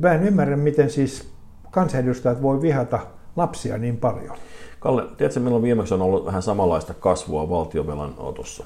mä 0.00 0.12
en 0.12 0.22
ymmärrä, 0.22 0.56
miten 0.56 0.90
siis 0.90 1.28
kansanedustajat 1.70 2.42
voi 2.42 2.62
vihata 2.62 2.98
lapsia 3.36 3.78
niin 3.78 3.96
paljon. 3.96 4.36
Kalle, 4.80 5.02
tiedätkö, 5.16 5.40
milloin 5.40 5.62
viimeksi 5.62 5.94
on 5.94 6.02
ollut 6.02 6.26
vähän 6.26 6.42
samanlaista 6.42 6.94
kasvua 6.94 7.48
valtiovelan 7.50 8.14
otossa? 8.18 8.64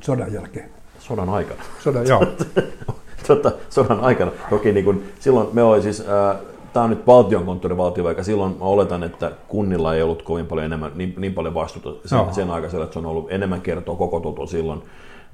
Sodan 0.00 0.32
jälkeen. 0.32 0.70
Sodan 0.98 1.28
aikana. 1.28 1.62
Sodan, 1.80 2.06
joo. 2.08 2.26
tota, 3.26 3.52
sodan 3.70 4.00
aikana. 4.00 4.30
Toki 4.50 4.72
niin 4.72 4.84
kun, 4.84 5.02
silloin 5.20 5.48
me 5.52 5.62
oli 5.62 5.82
siis, 5.82 6.00
äh, 6.00 6.36
tämä 6.72 6.84
on 6.84 6.90
nyt 6.90 7.06
valtionkonttorin 7.06 7.78
valtioveika, 7.78 8.22
silloin 8.22 8.56
mä 8.58 8.64
oletan, 8.64 9.02
että 9.02 9.32
kunnilla 9.48 9.94
ei 9.94 10.02
ollut 10.02 10.22
kovin 10.22 10.46
paljon 10.46 10.66
enemmän, 10.66 10.92
niin, 10.94 11.14
niin 11.18 11.34
paljon 11.34 11.54
vastuuta 11.54 12.08
sen, 12.08 12.34
sen 12.34 12.50
aikaisella, 12.50 12.84
että 12.84 12.92
se 12.92 12.98
on 12.98 13.06
ollut 13.06 13.32
enemmän 13.32 13.60
kertoa 13.60 13.96
koko 13.96 14.46
silloin. 14.46 14.82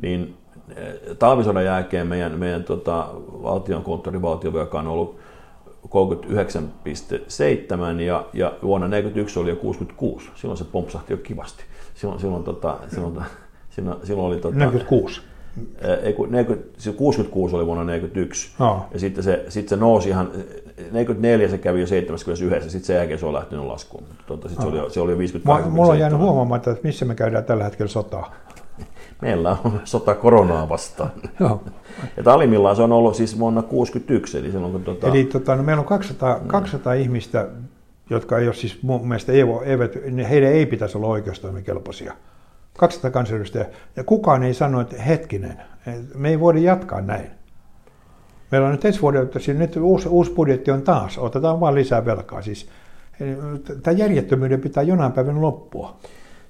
Niin 0.03 0.37
talvisodan 1.19 1.65
jälkeen 1.65 2.07
meidän, 2.07 2.39
meidän 2.39 2.65
tota, 2.65 3.07
valtionkonttorin 3.43 4.23
valtioveika 4.23 4.79
on 4.79 4.87
ollut 4.87 5.19
39,7 5.89 8.01
ja, 8.01 8.27
ja 8.33 8.53
vuonna 8.63 8.87
1941 8.87 9.39
oli 9.39 9.51
jo 9.51 9.57
66. 9.57 10.31
Silloin 10.35 10.59
se 10.59 10.65
pompsahti 10.65 11.13
jo 11.13 11.17
kivasti. 11.17 11.65
Silloin, 11.95 12.21
silloin, 12.21 12.45
tota, 12.45 12.77
silloin, 12.95 13.19
silloin, 13.71 14.07
silloin 14.07 14.29
oli... 14.29 14.41
Tota, 14.41 14.57
46. 14.57 15.21
Ei, 16.03 16.17
40, 16.29 16.69
66 16.97 17.57
oli 17.57 17.67
vuonna 17.67 17.85
41. 17.85 18.51
No. 18.59 18.87
Ja 18.93 18.99
sitten 18.99 19.25
se, 19.25 19.45
sitten 19.49 19.69
se 19.69 19.77
nousi 19.77 20.09
ihan, 20.09 20.31
44 20.93 21.49
se 21.49 21.59
kävi 21.59 21.81
jo 21.81 21.87
71, 21.87 22.71
sitten 22.71 22.87
sen 22.87 22.97
jälkeen 22.97 23.19
se 23.19 23.27
on 23.27 23.33
lähtenyt 23.33 23.65
laskuun. 23.65 24.05
Tota, 24.27 24.49
sitten 24.49 24.67
no. 24.67 24.73
se, 24.73 24.81
oli, 24.83 24.91
se 24.91 25.01
oli 25.01 25.13
jo 25.13 25.19
58. 25.19 25.73
Mulla 25.73 25.93
on 25.93 25.99
jäänyt 25.99 26.19
huomaamatta, 26.19 26.71
että 26.71 26.85
missä 26.85 27.05
me 27.05 27.15
käydään 27.15 27.45
tällä 27.45 27.65
hetkellä 27.65 27.89
sotaa. 27.89 28.35
Meillä 29.23 29.57
on 29.65 29.81
sota 29.85 30.15
koronaa 30.15 30.69
vastaan. 30.69 31.11
Joo. 31.41 31.63
Ja 32.17 32.23
talimmillaan 32.23 32.77
se 32.77 32.83
on 32.83 32.93
ollut 32.93 33.15
siis 33.15 33.39
vuonna 33.39 33.63
61. 33.63 34.39
Eli, 34.39 34.53
silloin, 34.53 34.73
kun 34.73 34.85
tuota... 34.85 35.09
eli 35.09 35.25
tota, 35.25 35.57
no 35.57 35.63
meillä 35.63 35.81
on 35.81 35.87
200, 35.87 36.41
200 36.47 36.95
mm. 36.95 37.01
ihmistä, 37.01 37.49
jotka 38.11 38.39
ei 38.39 38.47
ole 38.47 38.55
siis 38.55 38.83
mun 38.83 39.09
mielestä, 39.09 39.33
eivät, 39.33 39.93
heidän 40.29 40.53
ei 40.53 40.67
pitäisi 40.67 40.99
olla 40.99 41.07
oikeustoimikelpoisia. 41.07 42.15
200 42.81 43.11
kansanedustajaa. 43.11 43.69
Ja 43.97 44.05
kukaan 44.05 44.43
ei 44.43 44.55
sano, 44.55 44.81
että 44.81 45.03
hetkinen, 45.03 45.63
me 46.15 46.29
ei 46.29 46.41
voida 46.41 46.59
jatkaa 46.59 47.01
näin. 47.01 47.31
Meillä 48.51 48.67
on 48.67 48.73
nyt 48.73 48.85
ensi 48.85 49.03
vuodelta, 49.03 49.39
siis 49.39 49.59
nyt 49.59 49.77
uusi, 49.77 50.09
uusi 50.09 50.33
budjetti 50.33 50.71
on 50.71 50.83
taas, 50.83 51.19
otetaan 51.19 51.61
vain 51.61 51.75
lisää 51.75 52.05
velkaa. 52.05 52.43
Siis, 52.43 52.69
tämä 53.83 53.97
järjettömyyden 53.97 54.61
pitää 54.61 54.83
jonain 54.83 55.13
päivänä 55.13 55.41
loppua. 55.41 55.97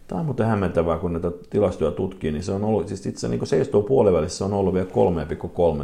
Tämä 0.08 0.20
on 0.20 0.26
muuten 0.26 0.46
hämmentävää, 0.46 0.98
kun 0.98 1.12
näitä 1.12 1.30
tilastoja 1.50 1.90
tutkii, 1.90 2.32
niin 2.32 2.42
se 2.42 2.52
on 2.52 2.64
ollut, 2.64 2.88
siis 2.88 3.06
itse 3.06 3.28
niin 3.28 3.46
seistuu 3.46 3.82
puolivälissä 3.82 4.44
on 4.44 4.52
ollut 4.52 4.74
vielä 4.74 4.86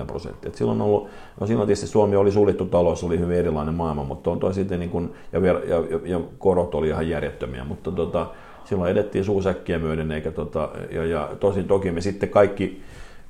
3,3 0.01 0.07
prosenttia. 0.07 0.49
Et 0.49 0.55
silloin, 0.55 0.81
ollut, 0.81 1.09
no 1.41 1.47
silloin 1.47 1.67
tietysti 1.67 1.87
Suomi 1.87 2.17
oli 2.17 2.33
suljettu 2.33 2.65
talous, 2.65 3.05
oli 3.05 3.19
hyvin 3.19 3.37
erilainen 3.37 3.75
maailma, 3.75 4.05
mutta 4.05 4.31
on 4.31 4.39
toi 4.39 4.55
sitten 4.55 4.81
niin 4.81 4.91
kuin, 4.91 5.15
ja, 5.33 5.41
ja, 5.47 5.53
ja, 5.53 6.01
ja, 6.05 6.21
korot 6.39 6.75
oli 6.75 6.89
ihan 6.89 7.09
järjettömiä, 7.09 7.65
mutta 7.65 7.93
tota, 7.93 8.27
silloin 8.67 8.93
edettiin 8.93 9.25
suusäkkiä 9.25 9.79
myöden, 9.79 10.13
eikä 10.13 10.31
tota, 10.31 10.69
ja, 10.91 11.05
ja 11.07 11.31
tosin 11.41 11.65
toki 11.65 11.91
me 11.91 12.01
sitten 12.01 12.29
kaikki, 12.29 12.83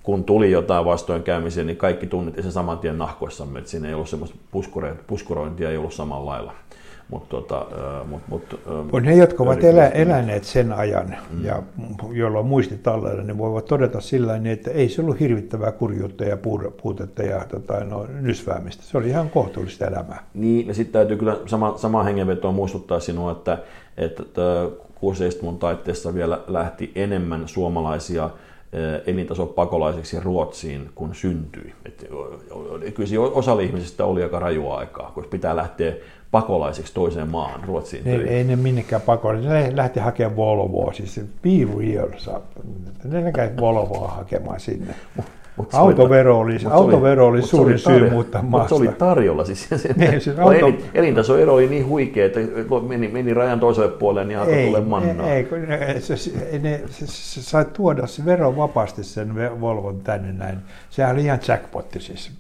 kun 0.03 0.25
tuli 0.25 0.51
jotain 0.51 0.85
vastoinkäymisiä, 0.85 1.65
niin 1.65 1.77
kaikki 1.77 2.07
tunnettiin 2.07 2.43
sen 2.43 2.53
saman 2.53 2.79
tien 2.79 2.99
nahkoissamme, 2.99 3.59
että 3.59 3.71
siinä 3.71 3.89
ei 3.89 3.95
ollut 3.95 4.09
semmoista 4.09 4.37
puskurointia, 5.07 5.71
ei 5.71 5.77
ollut 5.77 5.95
samalla 5.95 6.31
lailla. 6.31 6.53
Mut, 7.11 7.29
tota, 7.29 7.67
mut, 8.07 8.23
mut, 8.29 8.61
on 8.93 9.03
ne, 9.03 9.15
jotka 9.15 9.43
ovat 9.43 9.65
elä, 9.65 9.89
eläneet 9.89 10.45
sen 10.45 10.73
ajan 10.73 11.17
mm. 11.31 11.45
ja 11.45 11.63
joilla 12.13 12.39
on 12.39 12.47
muisti 12.47 12.79
tallella, 12.83 13.23
ne 13.23 13.39
voivat 13.39 13.65
todeta 13.65 14.01
sillä 14.01 14.39
niin, 14.39 14.53
että 14.53 14.71
ei 14.71 14.89
se 14.89 15.03
ollut 15.03 15.21
hirvittävää 15.21 15.73
kurjuutta 15.73 16.25
ja 16.25 16.37
puutetta 16.83 17.23
ja 17.23 17.45
tota, 17.49 17.85
no, 17.85 18.07
nysväämistä. 18.21 18.83
Se 18.83 18.99
oli 18.99 19.09
ihan 19.09 19.31
kohtuullista 19.31 19.87
elämää. 19.87 20.25
Niin, 20.35 20.67
ja 20.67 20.75
sitten 20.75 20.93
täytyy 20.93 21.17
kyllä 21.17 21.37
sama, 21.47 21.75
sama 21.77 22.03
hengenvetoa 22.03 22.53
muistuttaa 22.53 23.01
sinua, 23.01 23.33
että, 23.33 23.59
että, 23.97 24.23
että 24.23 24.43
60 25.01 25.61
taitteessa 25.61 26.15
vielä 26.15 26.41
lähti 26.47 26.93
enemmän 26.95 27.49
suomalaisia 27.49 28.31
elintaso 29.07 29.47
pakolaiseksi 29.47 30.21
Ruotsiin, 30.21 30.91
kun 30.95 31.15
syntyi. 31.15 31.73
Et, 31.85 32.07
kyllä 32.95 33.23
osa 33.35 33.61
ihmisistä 33.61 34.05
oli 34.05 34.23
aika 34.23 34.39
rajua 34.39 34.79
aikaa, 34.79 35.11
koska 35.15 35.31
pitää 35.31 35.57
lähteä 35.57 35.93
pakolaiseksi 36.31 36.95
toiseen 36.95 37.29
maahan, 37.29 37.65
Ruotsiin. 37.65 38.05
Ne, 38.05 38.15
ei 38.15 38.45
ne 38.45 38.57
minnekään 38.57 39.03
pakolaisiksi, 39.03 39.55
ne 39.55 39.77
lähti 39.77 40.01
hakemaan 40.01 40.37
Volvoa, 40.37 40.93
siis 40.93 41.21
be 41.43 41.51
real, 41.79 42.09
ne 43.05 43.33
käy 43.33 43.51
Volvoa 43.61 44.09
hakemaan 44.09 44.61
sinne. 44.61 44.95
Mut 45.57 45.75
autovero 45.75 46.39
oli, 46.39 46.59
mut 46.63 46.73
autovero 46.73 47.27
oli, 47.27 47.39
oli 47.39 47.47
suurin 47.47 47.79
syy 47.79 48.11
muuttaa 48.11 48.43
maasta. 48.43 48.75
Mutta 48.75 48.85
se 48.85 48.91
oli 48.91 48.99
tarjolla. 48.99 49.45
Siis 49.45 49.69
se, 49.77 49.95
niin, 49.97 50.21
siis 50.21 50.39
auto... 50.41 50.73
elintasoero 50.95 51.55
oli 51.55 51.69
niin 51.69 51.87
huikea, 51.87 52.27
että 52.27 52.41
meni, 52.89 53.09
meni 53.09 53.35
rajan 53.35 53.61
toiselle 53.61 53.89
puolelle 53.89 54.29
niin 54.29 54.39
alkoi 54.39 54.65
tulla 54.65 54.81
mannaa. 54.81 55.33
Ei, 55.33 55.49
ei 55.95 56.01
se, 56.01 56.17
se, 56.17 56.31
ne, 56.63 56.81
se, 56.91 57.07
se, 57.07 57.43
sai 57.43 57.65
tuoda 57.65 58.07
se 58.07 58.25
vero 58.25 58.57
vapaasti 58.57 59.05
sen 59.05 59.61
Volvon 59.61 60.01
tänne 60.01 60.33
näin. 60.33 60.59
Sehän 60.91 61.13
oli 61.13 61.25
ihan 61.25 61.39
jackpotti 61.49 62.01
siis. 62.01 62.31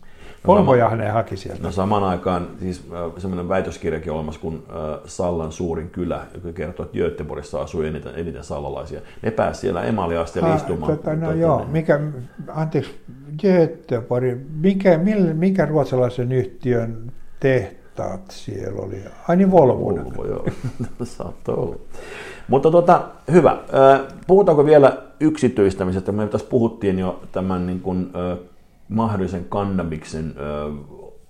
Volvojahan 0.46 0.98
ne 0.98 1.08
haki 1.08 1.36
sieltä. 1.36 1.62
No 1.62 1.72
samaan 1.72 2.04
aikaan 2.04 2.48
siis 2.60 2.88
semmoinen 3.18 3.48
väitöskirjakin 3.48 4.12
olemassa 4.12 4.40
kuin 4.40 4.62
Sallan 5.04 5.52
suurin 5.52 5.90
kylä, 5.90 6.26
joka 6.34 6.52
kertoo, 6.52 6.86
että 6.86 6.98
Göteborgissa 6.98 7.62
asuu 7.62 7.82
eniten, 7.82 8.12
eniten 8.16 8.44
sallalaisia. 8.44 9.00
Ne 9.22 9.30
pääsivät 9.30 9.60
siellä 9.60 9.82
emaliasteelle 9.82 10.54
istumaan. 10.54 10.96
Tota, 10.96 11.14
no 11.14 11.32
joo, 11.32 11.58
ne. 11.58 11.64
mikä, 11.72 12.00
anteeksi, 12.48 12.90
Göteborg, 13.42 14.38
mikä, 14.60 14.98
mikä, 14.98 15.20
mikä 15.34 15.66
ruotsalaisen 15.66 16.32
yhtiön 16.32 17.12
tehtaat 17.40 18.30
siellä 18.30 18.82
oli? 18.82 18.96
Ai 19.28 19.36
niin 19.36 19.50
Volvo. 19.50 19.84
Volvo, 19.84 20.26
joo. 20.26 20.46
Saattaa 21.04 21.54
olla. 21.54 21.76
Mutta 22.48 22.70
tota, 22.70 23.02
hyvä. 23.32 23.58
Puhutaanko 24.26 24.66
vielä 24.66 25.02
yksityistämisestä? 25.20 26.12
Me 26.12 26.26
tässä 26.26 26.46
puhuttiin 26.50 26.98
jo 26.98 27.20
tämän 27.32 27.66
niin 27.66 27.80
kuin, 27.80 28.10
mahdollisen 28.88 29.46
kannabiksen 29.48 30.34
ö, 30.36 30.72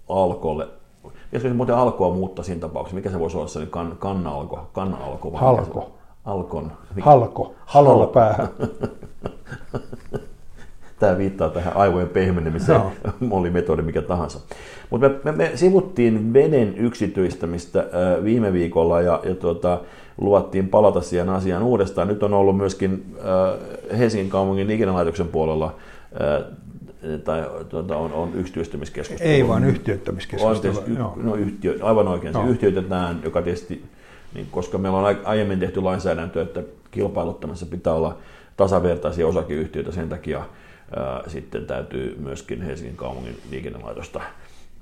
alkolle. 0.08 0.68
Pitäisikö 1.02 1.48
se 1.48 1.54
muuten 1.54 1.74
alkoa 1.74 2.14
muuttaa 2.14 2.44
siinä 2.44 2.60
tapauksessa? 2.60 2.96
Mikä 2.96 3.10
se 3.10 3.18
voisi 3.18 3.36
olla 3.36 3.46
se 3.46 3.66
kan, 3.66 3.96
kanna-alko? 3.98 4.68
Kanna-alko 4.72 5.32
vai 5.32 5.40
Halko. 5.40 5.90
Alkon. 6.24 6.72
Halko. 7.00 7.54
Halolla 7.66 8.06
päähän. 8.06 8.48
Tämä 10.98 11.18
viittaa 11.18 11.48
tähän 11.48 11.76
aivojen 11.76 12.08
pehmenemiseen, 12.08 12.80
no. 12.80 12.92
oli 13.36 13.50
metodi 13.50 13.82
mikä 13.82 14.02
tahansa. 14.02 14.40
Mutta 14.90 15.08
me, 15.08 15.14
me, 15.24 15.32
me 15.32 15.50
sivuttiin 15.54 16.32
veden 16.32 16.74
yksityistämistä 16.76 17.84
viime 18.24 18.52
viikolla 18.52 19.00
ja, 19.00 19.20
ja 19.24 19.34
tuota, 19.34 19.80
luvattiin 20.18 20.68
palata 20.68 21.00
siihen 21.00 21.28
asiaan 21.28 21.62
uudestaan. 21.62 22.08
Nyt 22.08 22.22
on 22.22 22.34
ollut 22.34 22.56
myöskin 22.56 23.16
äh, 23.18 23.98
Helsingin 23.98 24.30
kaupungin 24.30 24.66
liikennelaitoksen 24.66 25.28
puolella 25.28 25.66
äh, 25.66 26.44
tai 27.24 27.50
tuota, 27.68 27.96
on, 27.96 28.12
on 28.12 28.34
yksityistämiskeskustelu. 28.34 29.30
Ei 29.30 29.48
vaan 29.48 29.64
yhtiöittämiskeskustelu. 29.64 30.78
On 30.78 31.12
no, 31.16 31.34
yhtiö, 31.34 31.78
aivan 31.82 32.08
oikein, 32.08 32.32
no. 32.32 32.42
se 32.42 32.48
yhtiöitetään, 32.50 33.20
joka 33.24 33.42
tietysti, 33.42 33.84
niin, 34.34 34.46
koska 34.50 34.78
meillä 34.78 34.98
on 34.98 35.16
aiemmin 35.24 35.60
tehty 35.60 35.80
lainsäädäntö, 35.80 36.42
että 36.42 36.62
kilpailuttamassa 36.90 37.66
pitää 37.66 37.92
olla 37.92 38.18
tasavertaisia 38.56 39.26
osakeyhtiöitä, 39.26 39.92
sen 39.92 40.08
takia 40.08 40.38
ää, 40.96 41.22
sitten 41.26 41.66
täytyy 41.66 42.16
myöskin 42.20 42.62
Helsingin 42.62 42.96
kaupungin 42.96 43.38
liikennelaitosta 43.50 44.20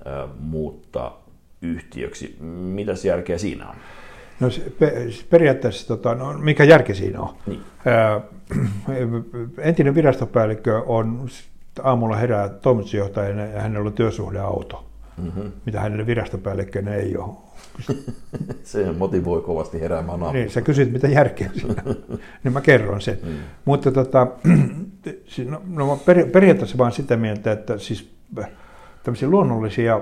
ää, 0.05 0.29
muuttaa 0.41 1.25
yhtiöksi. 1.63 2.37
Mitäs 2.51 3.05
järkeä 3.05 3.39
siinä 3.39 3.69
on? 3.69 3.75
No 4.41 4.49
periaatteessa, 5.31 5.89
tota, 5.89 6.15
no, 6.15 6.33
mikä 6.33 6.65
järki 6.65 6.95
siinä 6.95 7.21
on? 7.21 7.35
Niin. 7.47 7.61
Ää, 7.85 8.21
entinen 9.59 9.95
virastopäällikkö 9.95 10.83
on 10.87 11.29
aamulla 11.83 12.17
herää 12.17 12.49
toimitusjohtajana 12.49 13.45
ja 13.45 13.61
hänellä 13.61 13.87
on 13.87 13.93
työsuhdeauto, 13.93 14.85
mm-hmm. 15.23 15.53
mitä 15.67 15.81
hänelle 15.81 16.07
virastopäällikkönä 16.07 16.95
ei 16.95 17.17
ole. 17.17 17.35
se 18.65 18.93
motivoi 18.93 19.41
kovasti 19.41 19.81
heräämään 19.81 20.11
aamulla. 20.11 20.33
Niin, 20.33 20.51
sä 20.51 20.63
kysyt, 20.63 20.93
mitä 20.93 21.09
järkeä 21.09 21.51
siinä 21.55 21.83
niin 22.45 22.53
mä 22.53 22.61
kerron 22.61 23.01
sen. 23.01 23.19
Mm. 23.23 23.37
Mutta 23.65 23.93
tota, 23.93 24.27
no, 25.51 25.63
no, 25.67 26.01
periaatteessa 26.33 26.79
vaan 26.79 26.93
sitä 26.93 27.17
mieltä, 27.17 27.53
että 27.53 27.79
siis 27.79 28.11
tämmöisiä 29.03 29.29
luonnollisia 29.29 30.01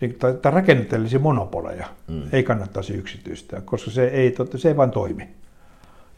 niin, 0.00 0.14
tai, 0.14 0.34
tai 0.34 0.52
rakenteellisia 0.52 1.18
monopoleja 1.18 1.86
mm. 2.08 2.22
ei 2.32 2.42
kannattaisi 2.42 2.94
yksityistää, 2.94 3.60
koska 3.60 3.90
se 3.90 4.06
ei, 4.06 4.30
totta, 4.30 4.58
se 4.58 4.68
ei 4.68 4.76
vain 4.76 4.90
toimi. 4.90 5.28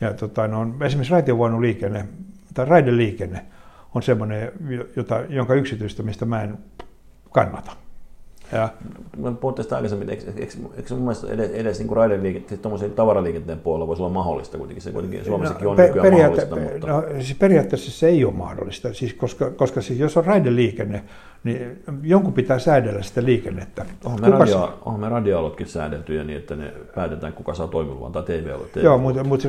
Ja 0.01 0.15
tota, 0.15 0.49
no, 0.49 0.75
esimerkiksi 0.87 1.13
raitiovuonoliikenne 1.13 2.09
tai 2.55 2.65
raideliikenne– 2.65 3.45
on 3.95 4.03
semmoinen, 4.03 4.53
jota, 4.97 5.21
jonka 5.29 5.55
yksityistämistä 5.55 6.25
mä 6.25 6.43
en 6.43 6.59
kannata. 7.33 7.73
Ja. 8.53 8.69
Mä 9.17 9.33
puhun 9.33 9.55
tästä 9.55 9.77
aikaisemmin, 9.77 10.11
eikö, 10.11 10.33
eikö, 10.37 10.53
eikö 10.77 10.95
mun 10.95 11.03
mielestä 11.03 11.27
edes, 11.33 11.51
edes 11.51 11.79
niin 11.79 11.97
raideliikenteen, 11.97 12.61
tuommoisen 12.61 12.91
tavaraliikenteen 12.91 13.61
puolella 13.61 13.87
voisi 13.87 14.03
olla 14.03 14.13
mahdollista 14.13 14.59
kuitenkin, 14.59 14.83
se 14.83 14.93
kuitenkin 14.93 15.25
Suomessakin 15.25 15.65
no, 15.65 15.71
on 15.71 15.77
nykyään 15.77 16.13
mahdollista. 16.13 16.57
Mutta... 16.57 16.87
No, 16.87 17.03
siis 17.21 17.39
periaatteessa 17.39 17.91
se 17.91 18.09
ei 18.09 18.25
ole 18.25 18.35
mahdollista, 18.35 18.95
siis 18.95 19.15
koska, 19.15 19.51
koska 19.51 19.81
siis 19.81 19.99
jos 19.99 20.17
on 20.17 20.25
raideliikenne, 20.25 21.05
niin 21.45 21.83
jonkun 22.03 22.33
pitää 22.33 22.59
säädellä 22.59 23.03
sitä 23.03 23.25
liikennettä. 23.25 23.85
Onhan 24.05 24.21
me, 24.31 24.39
radio, 24.39 24.79
onhan 24.85 25.01
me 25.01 25.09
radioalotkin 25.09 25.67
säädeltyjä 25.67 26.25
niin, 26.25 26.39
että 26.39 26.57
ne 26.57 26.73
päätetään, 26.95 27.33
kuka 27.33 27.55
saa 27.55 27.69
toimiluvan 27.69 28.13
tai 28.13 28.23
TV-alot. 28.23 28.73
TV 28.73 28.85
Joo, 28.85 28.99
mutta, 28.99 29.25
mutta 29.25 29.49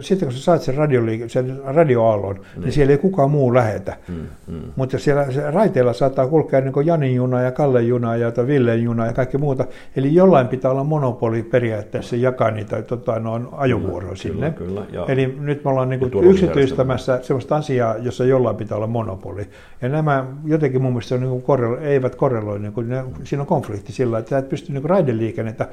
sitten 0.00 0.28
kun 0.28 0.36
sä 0.36 0.42
saat 0.42 0.62
sen, 0.62 0.74
radioliike, 0.74 1.28
sen 1.28 1.60
radioaallon, 1.64 2.34
niin. 2.34 2.62
niin 2.62 2.72
siellä 2.72 2.90
ei 2.92 2.98
kukaan 2.98 3.30
muu 3.30 3.54
lähetä. 3.54 3.96
Mm, 4.08 4.14
mm. 4.46 4.62
Mutta 4.76 4.98
siellä 4.98 5.32
se 5.32 5.50
raiteilla 5.50 5.92
saattaa 5.92 6.26
kulkea 6.26 6.60
niin 6.60 6.72
kuin 6.72 6.86
Janin 6.86 7.14
juna 7.14 7.40
ja 7.40 7.52
Kalle 7.52 7.82
juna 7.82 8.16
ja 8.16 8.32
Villen 8.46 8.82
juna 8.82 9.06
ja 9.06 9.12
kaikki 9.12 9.38
muuta. 9.38 9.64
Eli 9.96 10.14
jollain 10.14 10.48
pitää 10.48 10.70
olla 10.70 10.84
monopoli 10.84 11.42
periaatteessa 11.42 12.16
jakaa 12.16 12.50
niitä 12.50 12.82
tota, 12.82 13.18
noin 13.18 13.46
ajovuoroja 13.52 14.16
sinne. 14.16 14.50
Kyllä, 14.50 14.82
kyllä, 14.90 15.04
Eli 15.08 15.36
nyt 15.40 15.64
me 15.64 15.70
ollaan 15.70 15.88
niin 15.88 16.00
kuin 16.00 16.24
yksityistämässä 16.24 17.18
sellaista 17.22 17.56
asiaa, 17.56 17.96
jossa 17.96 18.24
jollain 18.24 18.56
pitää 18.56 18.76
olla 18.76 18.86
monopoli. 18.86 19.48
Ja 19.82 19.88
nämä 19.88 20.24
jotenkin 20.44 20.82
mun 20.82 20.92
mielestä 21.10 21.26
on 21.26 21.32
niin 21.32 21.42
korrelo, 21.42 21.78
eivät 21.78 22.14
korreloi, 22.14 22.58
niin 22.58 22.72
kuin 22.72 22.88
ne, 22.88 23.04
siinä 23.24 23.42
on 23.42 23.46
konflikti 23.46 23.92
sillä, 23.92 24.18
että 24.18 24.30
sä 24.30 24.38
et 24.38 24.48
pysty 24.48 24.72
niin 24.72 24.84
raideliikennettä, 24.84 25.68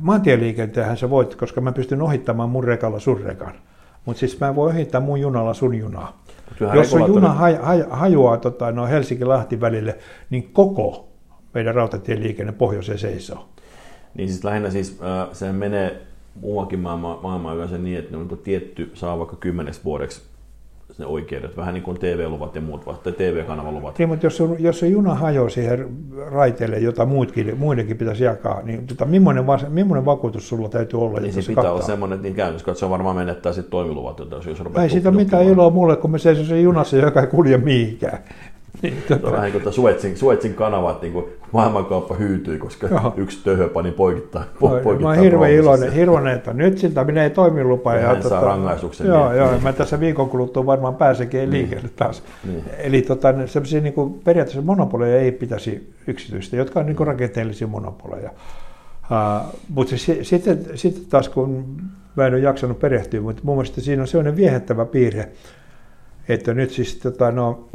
maantieliikenteenhän 0.00 0.96
sä 0.96 1.10
voit, 1.10 1.34
koska 1.34 1.60
mä 1.60 1.72
pystyn 1.72 2.02
ohittamaan 2.02 2.50
mun 2.50 2.64
rekalla 2.64 3.00
sun 3.00 3.20
rekan. 3.20 3.52
Mutta 4.04 4.20
siis 4.20 4.40
mä 4.40 4.54
voin 4.54 4.74
ohittaa 4.74 5.00
mun 5.00 5.20
junalla 5.20 5.54
sun 5.54 5.74
junaa. 5.74 6.22
Jos 6.74 6.94
on 6.94 7.08
juna 7.08 7.32
haj, 7.32 7.54
haj, 7.62 7.84
hajoaa 7.90 8.36
tota, 8.36 8.72
no 8.72 8.86
Helsinki-Lahti 8.86 9.60
välille, 9.60 9.98
niin 10.30 10.50
koko 10.52 11.08
meidän 11.54 11.74
rautatieliikenne 11.74 12.52
pohjoiseen 12.52 12.98
seisoo. 12.98 13.48
Niin 14.14 14.28
siis 14.28 14.44
lähinnä 14.44 14.70
siis 14.70 14.98
äh, 15.02 15.28
se 15.32 15.52
menee 15.52 16.02
muuakin 16.40 16.78
maailmaa, 16.78 17.20
maailmaa 17.22 17.54
yleensä 17.54 17.78
niin, 17.78 17.98
että 17.98 18.10
ne 18.10 18.16
on 18.16 18.38
tietty, 18.44 18.90
saa 18.94 19.18
vaikka 19.18 19.36
kymmeneksi 19.36 19.80
vuodeksi 19.84 20.22
ne 20.98 21.06
oikeudet, 21.06 21.56
vähän 21.56 21.74
niin 21.74 21.82
kuin 21.82 21.98
TV-luvat 21.98 22.54
ja 22.54 22.60
muut, 22.60 22.84
tai 23.02 23.12
TV-kanavaluvat. 23.12 23.98
Niin, 23.98 24.08
mutta 24.08 24.26
jos, 24.26 24.40
on, 24.40 24.56
jos 24.58 24.78
se 24.78 24.86
juna 24.86 25.14
hajoaa 25.14 25.48
siihen 25.48 25.88
raiteelle, 26.30 26.78
jota 26.78 27.06
muutkin, 27.06 27.58
muidenkin 27.58 27.96
pitäisi 27.96 28.24
jakaa, 28.24 28.62
niin 28.62 28.86
tota, 28.86 29.04
millainen, 29.04 29.44
millainen 29.68 30.04
vakuutus 30.04 30.48
sulla 30.48 30.68
täytyy 30.68 31.00
olla? 31.00 31.20
Niin 31.20 31.32
se, 31.32 31.42
se 31.42 31.48
pitää 31.48 31.54
kattaa? 31.54 31.72
olla 31.72 31.82
semmoinen, 31.82 32.16
että 32.16 32.28
niin 32.28 32.36
käytössä, 32.36 32.70
että 32.70 32.80
se 32.80 32.90
varmaan 32.90 33.16
menettää 33.16 33.52
sitten 33.52 33.70
toimiluvat, 33.70 34.18
jos, 34.30 34.46
jos 34.46 34.62
Ei 34.82 34.90
siitä 34.90 35.10
mitään 35.10 35.44
iloa 35.44 35.70
mulle, 35.70 35.96
kun 35.96 36.10
me 36.10 36.18
seisoo 36.18 36.56
junassa, 36.56 36.96
joka 36.96 37.20
ei 37.20 37.26
kulje 37.26 37.56
mihinkään. 37.56 38.18
Niin, 38.82 39.02
tota. 39.08 39.32
vähän 39.32 39.52
niin 39.52 39.62
kuin 39.62 39.72
Suetsin, 39.72 40.16
Suetsin 40.16 40.54
kanavat, 40.54 41.02
niin 41.02 41.12
kuin 41.12 41.24
maailmankauppa 41.52 42.14
hyytyi, 42.14 42.58
koska 42.58 42.86
Joo. 42.86 43.14
yksi 43.16 43.44
töhö 43.44 43.68
pani 43.68 43.92
poikittaa. 43.92 44.44
Po, 44.60 44.68
poikittaa 44.68 44.98
mä 44.98 45.08
oon 45.08 45.18
hirveän 45.18 45.52
iloinen, 45.52 45.92
hirveän, 45.92 46.26
että 46.26 46.52
nyt 46.52 46.78
siltä 46.78 47.04
menee 47.04 47.30
toimilupa. 47.30 47.94
Ja, 47.94 48.00
ja 48.00 48.06
hän 48.06 48.16
tota, 48.16 48.28
saa 48.28 48.44
rangaistuksen. 48.44 49.06
Joo, 49.06 49.28
niin. 49.28 49.38
joo, 49.38 49.58
mä 49.62 49.72
tässä 49.72 50.00
viikon 50.00 50.28
kuluttua 50.28 50.66
varmaan 50.66 50.94
pääsenkin 50.94 51.40
niin. 51.40 51.50
liikkeelle 51.50 51.90
taas. 51.96 52.22
Niin. 52.44 52.64
Eli 52.78 53.02
tota, 53.02 53.34
sellaisia 53.46 53.80
niin 53.80 53.94
kuin, 53.94 54.14
periaatteessa 54.24 54.62
monopoleja 54.62 55.20
ei 55.20 55.32
pitäisi 55.32 55.94
yksityistä, 56.06 56.56
jotka 56.56 56.80
on 56.80 56.86
niin 56.86 56.96
kuin 56.96 57.06
rakenteellisia 57.06 57.66
monopoleja. 57.66 58.30
Uh, 58.30 59.58
mutta 59.68 59.98
se, 59.98 60.24
sitten, 60.24 60.66
sitten 60.74 61.04
taas 61.04 61.28
kun 61.28 61.76
mä 62.16 62.26
en 62.26 62.34
ole 62.34 62.40
jaksanut 62.40 62.78
perehtyä, 62.78 63.20
mutta 63.20 63.42
mun 63.44 63.56
mielestä 63.56 63.80
siinä 63.80 64.02
on 64.02 64.08
sellainen 64.08 64.36
viehättävä 64.36 64.84
piirre, 64.84 65.28
että 66.28 66.54
nyt 66.54 66.70
siis 66.70 66.96
tota, 66.96 67.30
no, 67.30 67.68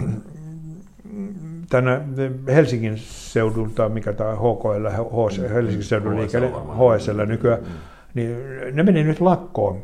tänä 1.71 2.01
Helsingin 2.47 2.97
seudulta, 2.97 3.89
mikä 3.89 4.13
tämä 4.13 4.35
HKL, 4.35 4.87
HC, 4.89 5.49
Helsingin 5.53 5.83
seudun 5.83 6.17
liikenne, 6.17 6.47
HSL 6.49 7.25
nykyään, 7.25 7.59
niin 8.13 8.37
ne 8.71 8.83
meni 8.83 9.03
nyt 9.03 9.19
lakkoon. 9.21 9.77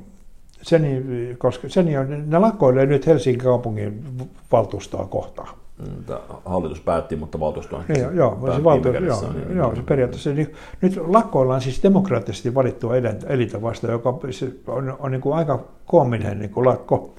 Sen, 0.62 1.06
koska 1.38 1.70
sen, 1.70 1.86
ne 2.28 2.40
lakkoilee 2.40 2.86
nyt 2.86 3.08
Helsingin 3.08 3.44
kaupungin 3.44 4.04
valtuustoa 4.52 5.06
kohtaan. 5.06 5.50
Mm, 5.80 6.16
hallitus 6.46 6.80
päätti, 6.80 7.16
mutta 7.16 7.40
valtuusto 7.40 7.76
on 7.76 7.84
niin, 7.88 8.08
joo, 8.16 8.40
se, 8.56 8.64
valtu, 8.64 8.88
joo, 8.88 9.34
niin, 9.34 9.58
joo, 9.58 9.76
se 9.76 9.82
periaatteessa. 9.82 10.30
Niin, 10.30 10.54
nyt 10.82 11.00
lakkoillaan 11.08 11.62
siis 11.62 11.84
demokraattisesti 11.84 12.56
valittua 12.56 12.94
elintä 13.28 13.62
vasta, 13.62 13.92
joka 13.92 14.20
on, 14.68 14.98
on 15.00 15.12
niin 15.12 15.22
kuin 15.22 15.36
aika 15.36 15.64
koominen 15.86 16.40
niin 16.40 16.50
kuin 16.50 16.66
lakko 16.66 17.14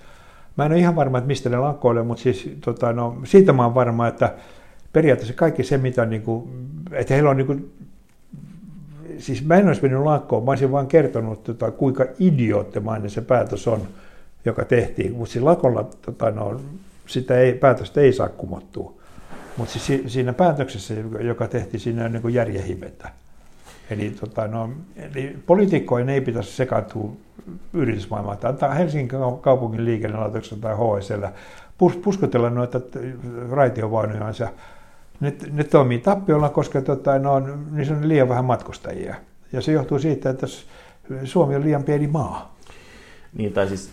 Mä 0.58 0.66
en 0.66 0.72
ole 0.72 0.78
ihan 0.78 0.96
varma, 0.96 1.18
että 1.18 1.28
mistä 1.28 1.48
ne 1.48 1.58
lakkoilee, 1.58 2.02
mutta 2.02 2.22
siis, 2.22 2.50
tota, 2.64 2.92
no, 2.92 3.16
siitä 3.24 3.52
mä 3.52 3.64
oon 3.64 3.74
varma, 3.74 4.08
että 4.08 4.34
periaatteessa 4.92 5.34
kaikki 5.34 5.64
se, 5.64 5.78
mitä 5.78 6.04
niin 6.06 6.22
kuin, 6.22 6.48
että 6.92 7.14
heillä 7.14 7.30
on 7.30 7.36
niin 7.36 7.46
kuin, 7.46 7.72
siis 9.18 9.44
mä 9.44 9.56
en 9.56 9.66
olisi 9.66 9.82
mennyt 9.82 10.00
lakkoon, 10.00 10.44
mä 10.44 10.50
olisin 10.50 10.72
vaan 10.72 10.86
kertonut, 10.86 11.44
tota, 11.44 11.70
kuinka 11.70 12.06
idioottimainen 12.18 13.10
se 13.10 13.20
päätös 13.20 13.68
on, 13.68 13.82
joka 14.44 14.64
tehtiin, 14.64 15.12
mutta 15.12 15.32
siis 15.32 15.44
lakolla 15.44 15.84
tota, 16.02 16.30
no, 16.30 16.60
sitä 17.06 17.38
ei, 17.38 17.52
päätöstä 17.52 18.00
ei 18.00 18.12
saa 18.12 18.28
kumottua. 18.28 18.94
Mutta 19.56 19.78
siis 19.78 20.12
siinä 20.12 20.32
päätöksessä, 20.32 20.94
joka 21.20 21.48
tehtiin, 21.48 21.80
siinä 21.80 22.04
on 22.04 22.12
niin 22.12 22.34
järjehivettä. 22.34 23.10
Eli, 23.90 24.10
tota, 24.20 24.46
no, 24.46 24.70
eli 24.96 25.36
poliitikkojen 25.46 26.08
ei 26.08 26.20
pitäisi 26.20 26.52
sekaantua 26.52 27.12
yritysmaailmaan. 27.72 28.38
Antaa 28.42 28.74
Helsingin 28.74 29.20
kaupungin 29.40 29.84
liikennelaitoksella 29.84 30.62
tai 30.62 30.74
HSL 30.74 31.24
pus, 31.78 31.96
puskutella 31.96 32.50
noita 32.50 32.80
raitiovaunujansa. 33.50 34.48
Ne, 35.20 35.36
ne 35.52 35.64
toimii 35.64 35.98
tappiolla, 35.98 36.48
koska 36.48 36.82
tota, 36.82 37.18
no, 37.18 37.42
niissä 37.70 37.94
on 37.94 38.08
liian 38.08 38.28
vähän 38.28 38.44
matkustajia. 38.44 39.14
Ja 39.52 39.60
se 39.60 39.72
johtuu 39.72 39.98
siitä, 39.98 40.30
että 40.30 40.46
Suomi 41.24 41.56
on 41.56 41.64
liian 41.64 41.82
pieni 41.82 42.06
maa. 42.06 42.56
Niin, 43.34 43.52
tai 43.52 43.68
siis 43.68 43.90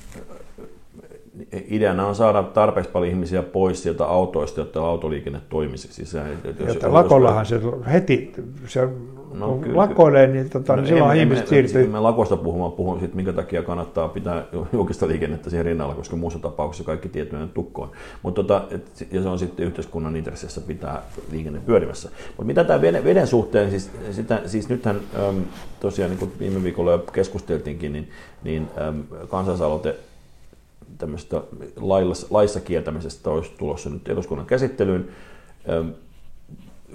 ideana 1.69 2.07
on 2.07 2.15
saada 2.15 2.43
tarpeeksi 2.43 2.91
paljon 2.91 3.11
ihmisiä 3.11 3.43
pois 3.43 3.83
sieltä 3.83 4.05
autoista, 4.05 4.59
jotta 4.59 4.81
autoliikenne 4.81 5.41
toimisi. 5.49 5.93
Siis 5.93 6.11
se, 6.11 6.21
jos, 6.67 6.77
lakollahan 6.83 7.45
se 7.45 7.61
heti, 7.91 8.33
se 8.67 8.89
no, 9.33 9.47
kun 9.47 9.77
lakoilee, 9.77 10.27
niin, 10.27 10.49
tota, 10.49 10.75
no, 10.75 10.81
niin 10.81 10.87
silloin 10.87 11.11
en, 11.11 11.17
ihmiset 11.17 11.47
siirtyy. 11.47 11.87
Me 11.87 11.99
lakosta 11.99 12.37
puhumaan, 12.37 12.71
puhun 12.71 12.99
siitä, 12.99 13.15
minkä 13.15 13.33
takia 13.33 13.63
kannattaa 13.63 14.07
pitää 14.07 14.43
julkista 14.73 15.07
liikennettä 15.07 15.49
siihen 15.49 15.65
rinnalla, 15.65 15.95
koska 15.95 16.15
muussa 16.15 16.39
tapauksessa 16.39 16.83
kaikki 16.83 17.09
tietojen 17.09 17.49
tukkoon. 17.49 17.91
Mutta 18.23 18.43
tota, 18.43 18.63
et, 18.71 19.07
ja 19.11 19.21
se 19.21 19.29
on 19.29 19.39
sitten 19.39 19.65
yhteiskunnan 19.65 20.15
intressissä 20.15 20.61
pitää 20.61 21.01
liikenne 21.31 21.59
pyörimässä. 21.65 22.09
Mutta 22.27 22.43
mitä 22.43 22.63
tämä 22.63 22.81
veden, 22.81 23.03
veden 23.03 23.27
suhteen, 23.27 23.69
siis, 23.69 23.91
sitä, 24.11 24.41
siis 24.45 24.69
nythän 24.69 24.95
äm, 25.29 25.43
tosiaan 25.79 26.11
niin 26.11 26.19
kuin 26.19 26.31
viime 26.39 26.63
viikolla 26.63 26.91
jo 26.91 26.97
keskusteltiinkin, 26.97 27.93
niin, 27.93 28.09
niin 28.43 28.67
äm, 28.87 29.03
kansalaisaloite 29.29 29.95
tämmöistä 30.97 31.41
laissa 32.29 32.59
kieltämisestä 32.59 33.29
olisi 33.29 33.51
tulossa 33.57 33.89
nyt 33.89 34.07
eduskunnan 34.07 34.45
käsittelyyn. 34.47 35.07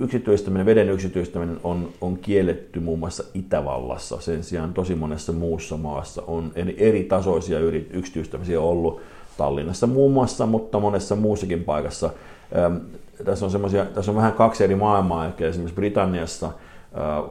Yksityistäminen, 0.00 0.66
veden 0.66 0.90
yksityistäminen 0.90 1.60
on, 1.64 1.88
on 2.00 2.16
kielletty 2.16 2.80
muun 2.80 2.98
muassa 2.98 3.24
Itävallassa. 3.34 4.20
Sen 4.20 4.44
sijaan 4.44 4.74
tosi 4.74 4.94
monessa 4.94 5.32
muussa 5.32 5.76
maassa 5.76 6.22
on 6.26 6.52
eri 6.76 7.04
tasoisia 7.04 7.58
yksityistämisiä 7.90 8.60
ollut. 8.60 9.00
Tallinnassa 9.36 9.86
muun 9.86 10.12
muassa, 10.12 10.46
mutta 10.46 10.80
monessa 10.80 11.16
muussakin 11.16 11.64
paikassa. 11.64 12.10
Tässä 13.24 13.46
on, 13.46 13.52
tässä 13.94 14.10
on 14.10 14.16
vähän 14.16 14.32
kaksi 14.32 14.64
eri 14.64 14.74
maailmaa. 14.74 15.24
Eli 15.24 15.48
esimerkiksi 15.48 15.74
Britanniassa 15.74 16.50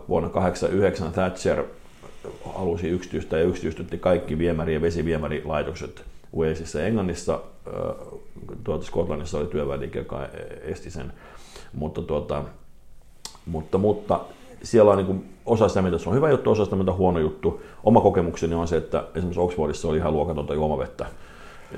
vuonna 0.09 0.29
1989 0.29 1.11
Thatcher 1.11 1.63
halusi 2.45 2.87
yksityistä 2.87 3.37
ja 3.37 3.43
yksityistytti 3.43 3.97
kaikki 3.97 4.37
viemäri- 4.37 4.73
ja 4.73 4.81
vesiviemärilaitokset 4.81 6.03
Walesissa 6.37 6.79
ja 6.79 6.85
Englannissa, 6.85 7.39
tuota 8.63 8.85
Skotlannissa 8.85 9.37
oli 9.37 9.47
työväliike, 9.47 9.99
joka 9.99 10.27
esti 10.61 10.91
sen, 10.91 11.13
mutta, 11.73 12.01
tuota, 12.01 12.43
mutta, 13.45 13.77
mutta 13.77 14.19
siellä 14.63 14.91
on 14.91 14.97
niin 14.97 15.05
kuin 15.05 15.25
osa 15.45 15.67
sitä, 15.67 15.81
mitä 15.81 15.97
se 15.97 16.09
on 16.09 16.15
hyvä 16.15 16.29
juttu, 16.29 16.51
osa 16.51 16.63
sitä, 16.63 16.75
mitä 16.75 16.91
on 16.91 16.97
huono 16.97 17.19
juttu. 17.19 17.61
Oma 17.83 18.01
kokemukseni 18.01 18.55
on 18.55 18.67
se, 18.67 18.77
että 18.77 19.03
esimerkiksi 19.15 19.39
Oxfordissa 19.39 19.87
oli 19.87 19.97
ihan 19.97 20.13
luokatonta 20.13 20.53
juomavettä. 20.53 21.05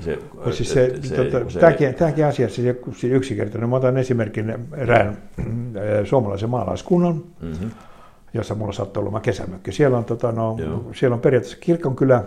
se, 0.00 0.18
siis 0.50 0.72
se, 0.72 0.92
se, 1.02 1.16
tota, 1.16 1.50
se, 1.50 1.60
tämäkin, 1.60 1.94
tämäkin 1.94 2.26
asia 2.26 2.48
siis, 2.48 2.76
siis 2.96 3.12
yksinkertainen. 3.12 3.70
Mä 3.70 3.76
otan 3.76 3.96
esimerkin 3.96 4.54
erään 4.76 5.18
suomalaisen 6.04 6.50
maalaiskunnan, 6.50 7.22
mm-hmm. 7.40 7.70
jossa 8.34 8.54
mulla 8.54 8.72
saattaa 8.72 9.02
olla 9.02 9.20
kesämökki. 9.20 9.72
Siellä 9.72 9.98
on, 9.98 10.04
tota, 10.04 10.32
no, 10.32 10.56
siellä 10.94 11.14
on 11.14 11.20
periaatteessa 11.20 11.58
kirkonkylä, 11.60 12.24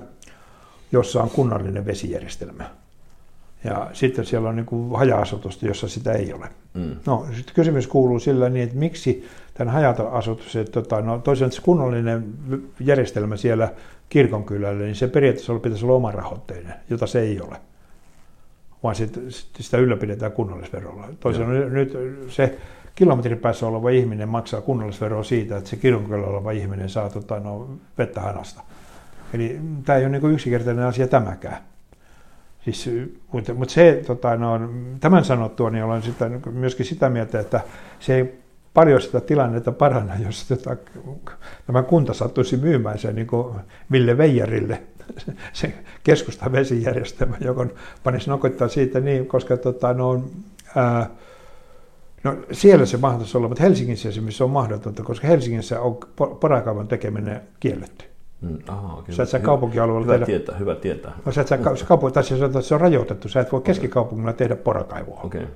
jossa 0.95 1.23
on 1.23 1.29
kunnallinen 1.29 1.85
vesijärjestelmä. 1.85 2.63
Ja 3.63 3.89
sitten 3.93 4.25
siellä 4.25 4.49
on 4.49 4.55
niin 4.55 4.65
kuin 4.65 4.97
haja-asutusta, 4.97 5.65
jossa 5.65 5.87
sitä 5.87 6.13
ei 6.13 6.33
ole. 6.33 6.49
Mm. 6.73 6.95
No, 7.05 7.25
sitten 7.35 7.55
kysymys 7.55 7.87
kuuluu 7.87 8.19
sillä 8.19 8.49
niin, 8.49 8.63
että 8.63 8.75
miksi 8.75 9.27
tämän 9.53 9.73
haja-asutus, 9.73 10.55
että 10.55 10.71
tota, 10.71 11.01
no, 11.01 11.19
toisaalta 11.19 11.55
se 11.55 11.61
kunnallinen 11.61 12.33
järjestelmä 12.79 13.37
siellä 13.37 13.71
kirkonkylällä, 14.09 14.83
niin 14.83 14.95
se 14.95 15.07
periaatteessa 15.07 15.53
pitäisi 15.53 15.85
olla 15.85 15.95
omarahoitteinen, 15.95 16.73
jota 16.89 17.07
se 17.07 17.19
ei 17.19 17.41
ole. 17.41 17.57
Vaan 18.83 18.95
sit, 18.95 19.19
sitä 19.59 19.77
ylläpidetään 19.77 20.31
kunnallisverolla. 20.31 21.07
Toisaalta 21.19 21.51
nyt 21.51 21.97
se 22.29 22.57
kilometrin 22.95 23.37
päässä 23.37 23.67
oleva 23.67 23.89
ihminen 23.89 24.29
maksaa 24.29 24.61
kunnallisveroa 24.61 25.23
siitä, 25.23 25.57
että 25.57 25.69
se 25.69 25.75
kirkonkylällä 25.75 26.27
oleva 26.27 26.51
ihminen 26.51 26.89
saa 26.89 27.09
tota, 27.09 27.39
no, 27.39 27.69
vettä 27.97 28.21
hanasta. 28.21 28.61
Eli 29.33 29.59
tämä 29.85 29.99
ei 29.99 30.05
ole 30.05 30.19
niin 30.19 30.33
yksinkertainen 30.33 30.85
asia 30.85 31.07
tämäkään. 31.07 31.57
Siis, 32.63 32.89
mutta, 33.31 33.53
mutta 33.53 33.73
se, 33.73 34.03
tota, 34.07 34.35
no, 34.35 34.59
tämän 34.99 35.25
sanottua, 35.25 35.69
niin 35.69 35.83
olen 35.83 36.01
sitä, 36.01 36.29
myöskin 36.51 36.85
sitä 36.85 37.09
mieltä, 37.09 37.39
että 37.39 37.61
se 37.99 38.15
ei 38.15 38.39
paljon 38.73 39.01
sitä 39.01 39.21
tilannetta 39.21 39.71
paranna, 39.71 40.13
jos 40.25 40.47
tota, 40.47 40.75
tämä 41.65 41.83
kunta 41.83 42.13
sattuisi 42.13 42.57
myymään 42.57 42.99
sen 42.99 43.15
niin 43.15 43.27
Ville 43.91 44.17
Veijarille 44.17 44.81
se 45.53 45.73
keskustan 46.03 46.51
vesijärjestelmä, 46.51 47.37
joka 47.39 47.67
panisi 48.03 48.29
nokottaa 48.29 48.67
siitä 48.67 48.99
niin, 48.99 49.27
koska 49.27 49.57
tota, 49.57 49.93
no, 49.93 50.23
ää, 50.75 51.09
no, 52.23 52.35
siellä 52.51 52.85
se 52.85 52.97
mahdollisesti 52.97 53.37
olla, 53.37 53.47
mutta 53.47 53.63
Helsingissä 53.63 54.09
esimerkiksi 54.09 54.37
se 54.37 54.43
on 54.43 54.49
mahdotonta, 54.49 55.03
koska 55.03 55.27
Helsingissä 55.27 55.81
on 55.81 55.97
porakaivan 56.39 56.87
tekeminen 56.87 57.41
kielletty. 57.59 58.14
Mm, 58.45 58.57
aha, 58.67 59.03
Sä 59.09 59.23
et 59.23 59.29
sä 59.29 59.39
kaupunkialueella 59.39 60.03
hyvä 60.05 60.13
tehdä... 60.13 60.25
Tietää, 60.25 60.57
hyvä 60.57 60.75
tietää. 60.75 61.13
No, 61.25 61.31
sä 61.31 61.41
et 61.41 61.47
sä, 61.47 61.59
kaupunki, 61.87 62.13
tai 62.13 62.23
se, 62.23 62.35
se 62.61 62.75
on 62.75 62.81
rajoitettu. 62.81 63.29
Sä 63.29 63.39
et 63.39 63.51
voi 63.51 63.61
keskikaupungilla 63.61 64.33
tehdä 64.33 64.55
porakaivoa. 64.55 65.21
Okay. 65.23 65.47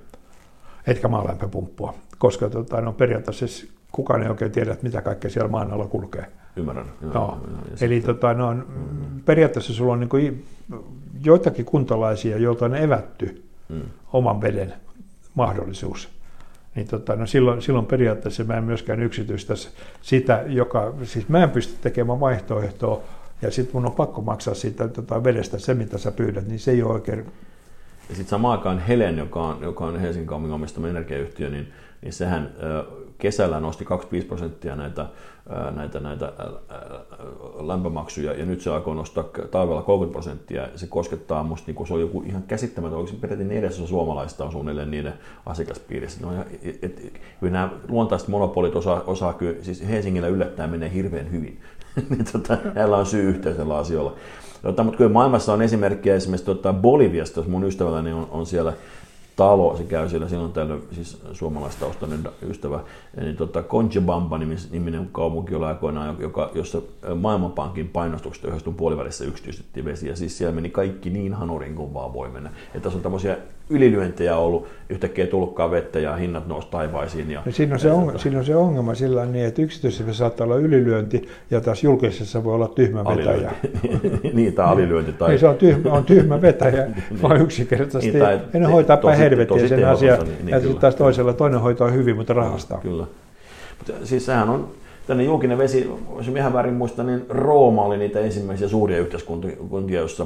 Etkä 0.87 1.07
maalämpöpumppua. 1.07 1.93
Koska 2.17 2.49
tota, 2.49 2.81
no, 2.81 2.93
periaatteessa 2.93 3.47
siis 3.47 3.71
kukaan 3.91 4.23
ei 4.23 4.29
oikein 4.29 4.51
tiedä, 4.51 4.77
mitä 4.81 5.01
kaikkea 5.01 5.31
siellä 5.31 5.49
maan 5.49 5.71
alla 5.71 5.87
kulkee. 5.87 6.25
Ymmärrän. 6.55 6.85
Joo, 7.01 7.11
no. 7.13 7.37
Eli 7.81 8.01
tota, 8.01 8.33
no, 8.33 8.53
mm. 8.53 8.63
periaatteessa 9.25 9.73
sulla 9.73 9.93
on 9.93 9.99
niin 9.99 10.09
kuin, 10.09 10.45
joitakin 11.23 11.65
kuntalaisia, 11.65 12.37
joilta 12.37 12.65
on 12.65 12.75
evätty 12.75 13.43
mm. 13.69 13.81
oman 14.13 14.41
veden 14.41 14.73
mahdollisuus 15.35 16.09
niin 16.79 16.87
tota, 16.87 17.15
no 17.15 17.25
silloin, 17.25 17.61
silloin 17.61 17.85
periaatteessa 17.85 18.43
mä 18.43 18.53
en 18.53 18.63
myöskään 18.63 19.01
yksityistä 19.01 19.53
sitä, 20.01 20.43
joka, 20.47 20.93
siis 21.03 21.29
mä 21.29 21.43
en 21.43 21.49
pysty 21.49 21.73
tekemään 21.81 22.19
vaihtoehtoa, 22.19 23.01
ja 23.41 23.51
sitten 23.51 23.75
mun 23.75 23.85
on 23.85 23.91
pakko 23.91 24.21
maksaa 24.21 24.53
siitä 24.53 24.87
tota, 24.87 25.23
vedestä 25.23 25.59
se, 25.59 25.73
mitä 25.73 25.97
sä 25.97 26.11
pyydät, 26.11 26.47
niin 26.47 26.59
se 26.59 26.71
ei 26.71 26.83
ole 26.83 26.93
oikein. 26.93 27.19
Ja 28.09 28.15
sitten 28.15 28.29
samaan 28.29 28.57
aikaan 28.57 28.79
Helen, 28.79 29.17
joka 29.17 29.41
on, 29.41 29.57
joka 29.61 29.85
on 29.85 29.99
Helsingin 29.99 30.27
kaupungin 30.27 30.55
omistama 30.55 30.87
energiayhtiö, 30.87 31.49
niin, 31.49 31.73
niin 32.01 32.13
sehän 32.13 32.53
kesällä 33.17 33.59
nosti 33.59 33.85
25 33.85 34.27
prosenttia 34.27 34.75
näitä, 34.75 35.05
näitä, 35.75 35.99
näitä 35.99 36.33
lämpömaksuja 37.59 38.33
ja 38.33 38.45
nyt 38.45 38.61
se 38.61 38.69
aikoo 38.69 38.93
nostaa 38.93 39.23
talvella 39.51 39.81
30 39.81 40.13
prosenttia. 40.13 40.67
Se 40.75 40.87
koskettaa 40.87 41.43
musta, 41.43 41.67
niin 41.67 41.75
kuin 41.75 41.87
se 41.87 41.93
on 41.93 42.01
joku 42.01 42.23
ihan 42.27 42.43
käsittämätön, 42.43 42.97
onko 42.97 43.11
se 43.11 43.17
peräti 43.21 43.43
neljäsosa 43.43 43.87
suomalaista 43.87 44.45
on 44.45 44.51
suunnilleen 44.51 44.91
niiden 44.91 45.13
asiakaspiirissä. 45.45 46.25
No, 46.25 46.31
et, 46.63 46.83
et, 46.83 47.21
kyllä 47.39 47.53
nämä 47.53 47.69
luontaiset 47.87 48.27
monopolit 48.27 48.75
osaa, 48.75 49.03
osaa 49.07 49.33
kyllä, 49.33 49.63
siis 49.63 49.87
Helsingillä 49.89 50.27
yllättää 50.27 50.67
menee 50.67 50.93
hirveän 50.93 51.31
hyvin. 51.31 51.59
niin 52.09 52.25
tota, 52.31 52.57
heillä 52.75 52.97
on 52.97 53.05
syy 53.05 53.29
yhteisellä 53.29 53.77
asioilla. 53.77 54.15
Tota, 54.61 54.83
mutta 54.83 54.97
kyllä 54.97 55.11
maailmassa 55.11 55.53
on 55.53 55.61
esimerkkejä 55.61 56.15
esimerkiksi 56.15 56.45
tota 56.45 56.73
Boliviasta, 56.73 57.39
jos 57.39 57.47
mun 57.47 57.63
ystävälläni 57.63 58.13
on, 58.13 58.27
on 58.31 58.45
siellä 58.45 58.73
talo, 59.39 59.77
se 59.77 59.83
käy 59.83 60.09
siellä 60.09 60.29
silloin 60.29 60.51
tällöin, 60.51 60.83
siis 60.91 61.21
suomalaistaustainen 61.33 62.23
ystävä, 62.49 62.79
niin 63.21 63.35
tota, 63.35 63.63
Conchebamba 63.63 64.37
niminen 64.71 65.09
kaupunki 65.11 65.55
oli 65.55 65.65
aikoinaan, 65.65 66.15
joka, 66.19 66.51
jossa 66.55 66.81
Maailmanpankin 67.15 67.87
painostuksesta 67.87 68.47
yhdessä 68.47 68.71
puolivälissä 68.71 69.25
yksityistettiin 69.25 69.85
vesi, 69.85 70.07
ja 70.07 70.15
siis 70.15 70.37
siellä 70.37 70.55
meni 70.55 70.69
kaikki 70.69 71.09
niin 71.09 71.33
hanurin 71.33 71.75
kuin 71.75 71.93
vaan 71.93 72.13
voi 72.13 72.29
mennä. 72.29 72.49
Että 72.49 72.79
tässä 72.79 72.97
on 72.97 73.03
tämmöisiä 73.03 73.37
ylilyöntejä 73.69 74.37
ollut, 74.37 74.67
yhtäkkiä 74.89 75.27
tullutkaan 75.27 75.71
vettä 75.71 75.99
ja 75.99 76.15
hinnat 76.15 76.47
nousi 76.47 76.67
taivaisiin. 76.71 77.31
Ja, 77.31 77.41
no 77.45 77.51
siinä, 77.51 77.73
on 77.73 77.79
se 77.79 77.91
on, 77.91 78.19
siinä 78.19 78.39
on 78.39 78.45
se 78.45 78.55
ongelma 78.55 78.95
sillä 78.95 79.25
niin, 79.25 79.45
että 79.45 79.61
yksityisessä 79.61 80.13
saattaa 80.13 80.45
olla 80.45 80.55
ylilyönti 80.55 81.29
ja 81.51 81.61
taas 81.61 81.83
julkisessa 81.83 82.43
voi 82.43 82.53
olla 82.53 82.67
tyhmä 82.67 83.05
vetäjä. 83.05 83.51
niin, 84.33 84.53
tai 84.53 84.65
alilyönti. 84.65 85.13
Tai... 85.13 85.29
Niin, 85.29 85.39
se 85.39 85.47
on 85.47 85.55
tyhmä, 85.55 85.91
on 85.91 86.05
tyhmä 86.05 86.41
vetäjä, 86.41 86.85
niin. 86.87 87.21
vaan 87.21 87.41
yksinkertaisesti. 87.41 88.11
Niin, 88.11 88.23
tai, 88.23 88.39
en 88.53 88.65
hoitaa 88.65 88.97
päin 88.97 89.17
helvettiä 89.17 89.67
sen 89.67 89.87
asian. 89.87 90.19
Niin, 90.19 90.37
niin, 90.37 90.49
ja 90.49 90.59
sitten 90.59 90.79
taas 90.79 90.95
toisella 90.95 91.33
toinen 91.33 91.59
hoitaa 91.59 91.89
hyvin, 91.89 92.15
mutta 92.15 92.33
rahastaa. 92.33 92.79
Kyllä. 92.81 93.05
Mutta 93.77 93.93
siis 94.03 94.25
sehän 94.25 94.49
on, 94.49 94.71
tänne 95.09 95.23
julkinen 95.23 95.57
vesi, 95.57 95.89
jos 96.17 96.27
ihan 96.27 96.53
väärin 96.53 96.73
muista, 96.73 97.03
niin 97.03 97.25
Rooma 97.29 97.83
oli 97.83 97.97
niitä 97.97 98.19
ensimmäisiä 98.19 98.67
suuria 98.67 98.97
yhteiskuntia, 98.97 99.99
jossa, 99.99 100.25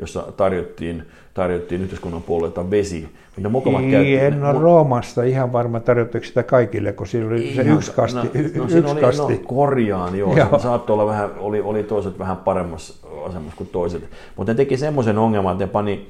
jossa 0.00 0.32
tarjottiin, 0.36 1.02
tarjottiin 1.34 1.82
yhteiskunnan 1.82 2.22
puolelta 2.22 2.70
vesi. 2.70 3.08
Mitä 3.36 3.48
käytti, 3.90 4.16
en 4.16 4.44
ole 4.44 4.60
Roomasta 4.60 5.22
ihan 5.22 5.52
varma 5.52 5.80
tarjottiinko 5.80 6.26
sitä 6.26 6.42
kaikille, 6.42 6.92
kun 6.92 7.06
siinä 7.06 7.26
oli 7.26 7.48
ihan, 7.48 7.66
se 7.66 7.72
yksi 7.72 7.92
kasti. 7.92 8.18
No, 8.18 8.24
no, 8.24 8.64
yksi 8.64 8.78
oli, 8.78 9.00
kasti. 9.00 9.32
No, 9.32 9.40
korjaan, 9.46 10.18
joo. 10.18 10.36
joo. 10.36 10.58
Saattoi 10.58 10.94
olla 10.94 11.06
vähän, 11.06 11.30
oli, 11.38 11.60
oli 11.60 11.82
toiset 11.82 12.18
vähän 12.18 12.36
paremmassa 12.36 13.08
asemassa 13.26 13.56
kuin 13.56 13.70
toiset. 13.72 14.02
Mutta 14.36 14.52
ne 14.52 14.56
teki 14.56 14.76
semmoisen 14.76 15.18
ongelman, 15.18 15.52
että 15.52 15.64
ne 15.64 15.70
pani 15.70 16.08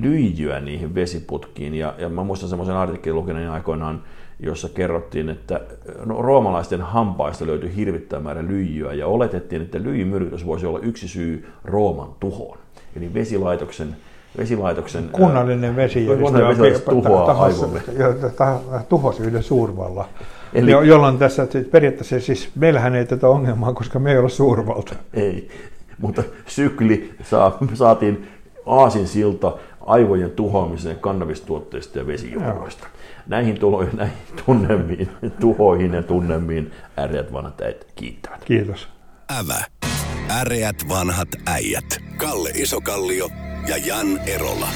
lyijyä 0.00 0.60
niihin 0.60 0.94
vesiputkiin. 0.94 1.74
Ja, 1.74 1.94
ja 1.98 2.08
mä 2.08 2.24
muistan 2.24 2.48
semmoisen 2.48 2.76
artikkelin 2.76 3.16
lukeneen 3.16 3.50
aikoinaan, 3.50 4.02
jossa 4.40 4.68
kerrottiin, 4.68 5.28
että 5.28 5.60
no, 6.04 6.22
roomalaisten 6.22 6.80
hampaista 6.80 7.46
löytyi 7.46 7.76
hirvittävä 7.76 8.20
määrä 8.20 8.46
lyijyä 8.46 8.94
ja 8.94 9.06
oletettiin, 9.06 9.62
että 9.62 9.82
lyijymyrkytys 9.82 10.46
voisi 10.46 10.66
olla 10.66 10.78
yksi 10.78 11.08
syy 11.08 11.48
Rooman 11.64 12.08
tuhoon. 12.20 12.58
Eli 12.96 13.14
vesilaitoksen 13.14 13.96
vesilaitoksen... 14.38 15.08
Kunnallinen 15.12 15.76
vesijärjestelmä 15.76 17.02
tuhoaa 17.02 17.42
aivomme. 17.44 17.82
Tuhosi 18.88 19.22
yhden 19.22 19.42
suurvalla. 19.42 20.08
Eli, 20.54 20.70
jo, 20.70 20.82
jolloin 20.82 21.18
tässä 21.18 21.46
periaatteessa 21.70 22.20
siis 22.20 22.50
meillähän 22.54 22.94
ei 22.94 23.06
tätä 23.06 23.28
ongelmaa, 23.28 23.72
koska 23.72 23.98
me 23.98 24.12
ei 24.12 24.18
ole 24.18 24.28
suurvalta. 24.28 24.94
Ei, 25.14 25.48
mutta 25.98 26.22
sykli 26.46 27.14
saa, 27.22 27.58
saatiin 27.74 28.28
aasin 28.66 29.06
silta 29.06 29.52
aivojen 29.86 30.30
tuhoamiseen 30.30 30.96
kannabistuotteista 30.96 31.98
ja 31.98 32.06
vesijuomoista. 32.06 32.86
Näihin 33.26 33.60
tuloihin, 33.60 33.96
näihin 33.98 34.16
tunnemiin, 34.46 35.08
tuhoihin 35.40 35.94
ja 35.94 36.02
tunnemiin 36.02 36.72
äreät 36.98 37.32
vanhat 37.32 37.60
äijät 37.60 37.86
kiittävät. 37.94 38.44
Kiitos. 38.44 38.88
Ävä. 39.38 39.64
Äreät 40.40 40.76
vanhat 40.88 41.28
äijät. 41.46 41.98
Kalle 42.16 42.50
Isokallio 42.54 43.28
ja 43.68 43.76
Jan 43.76 44.18
Erola. 44.26 44.68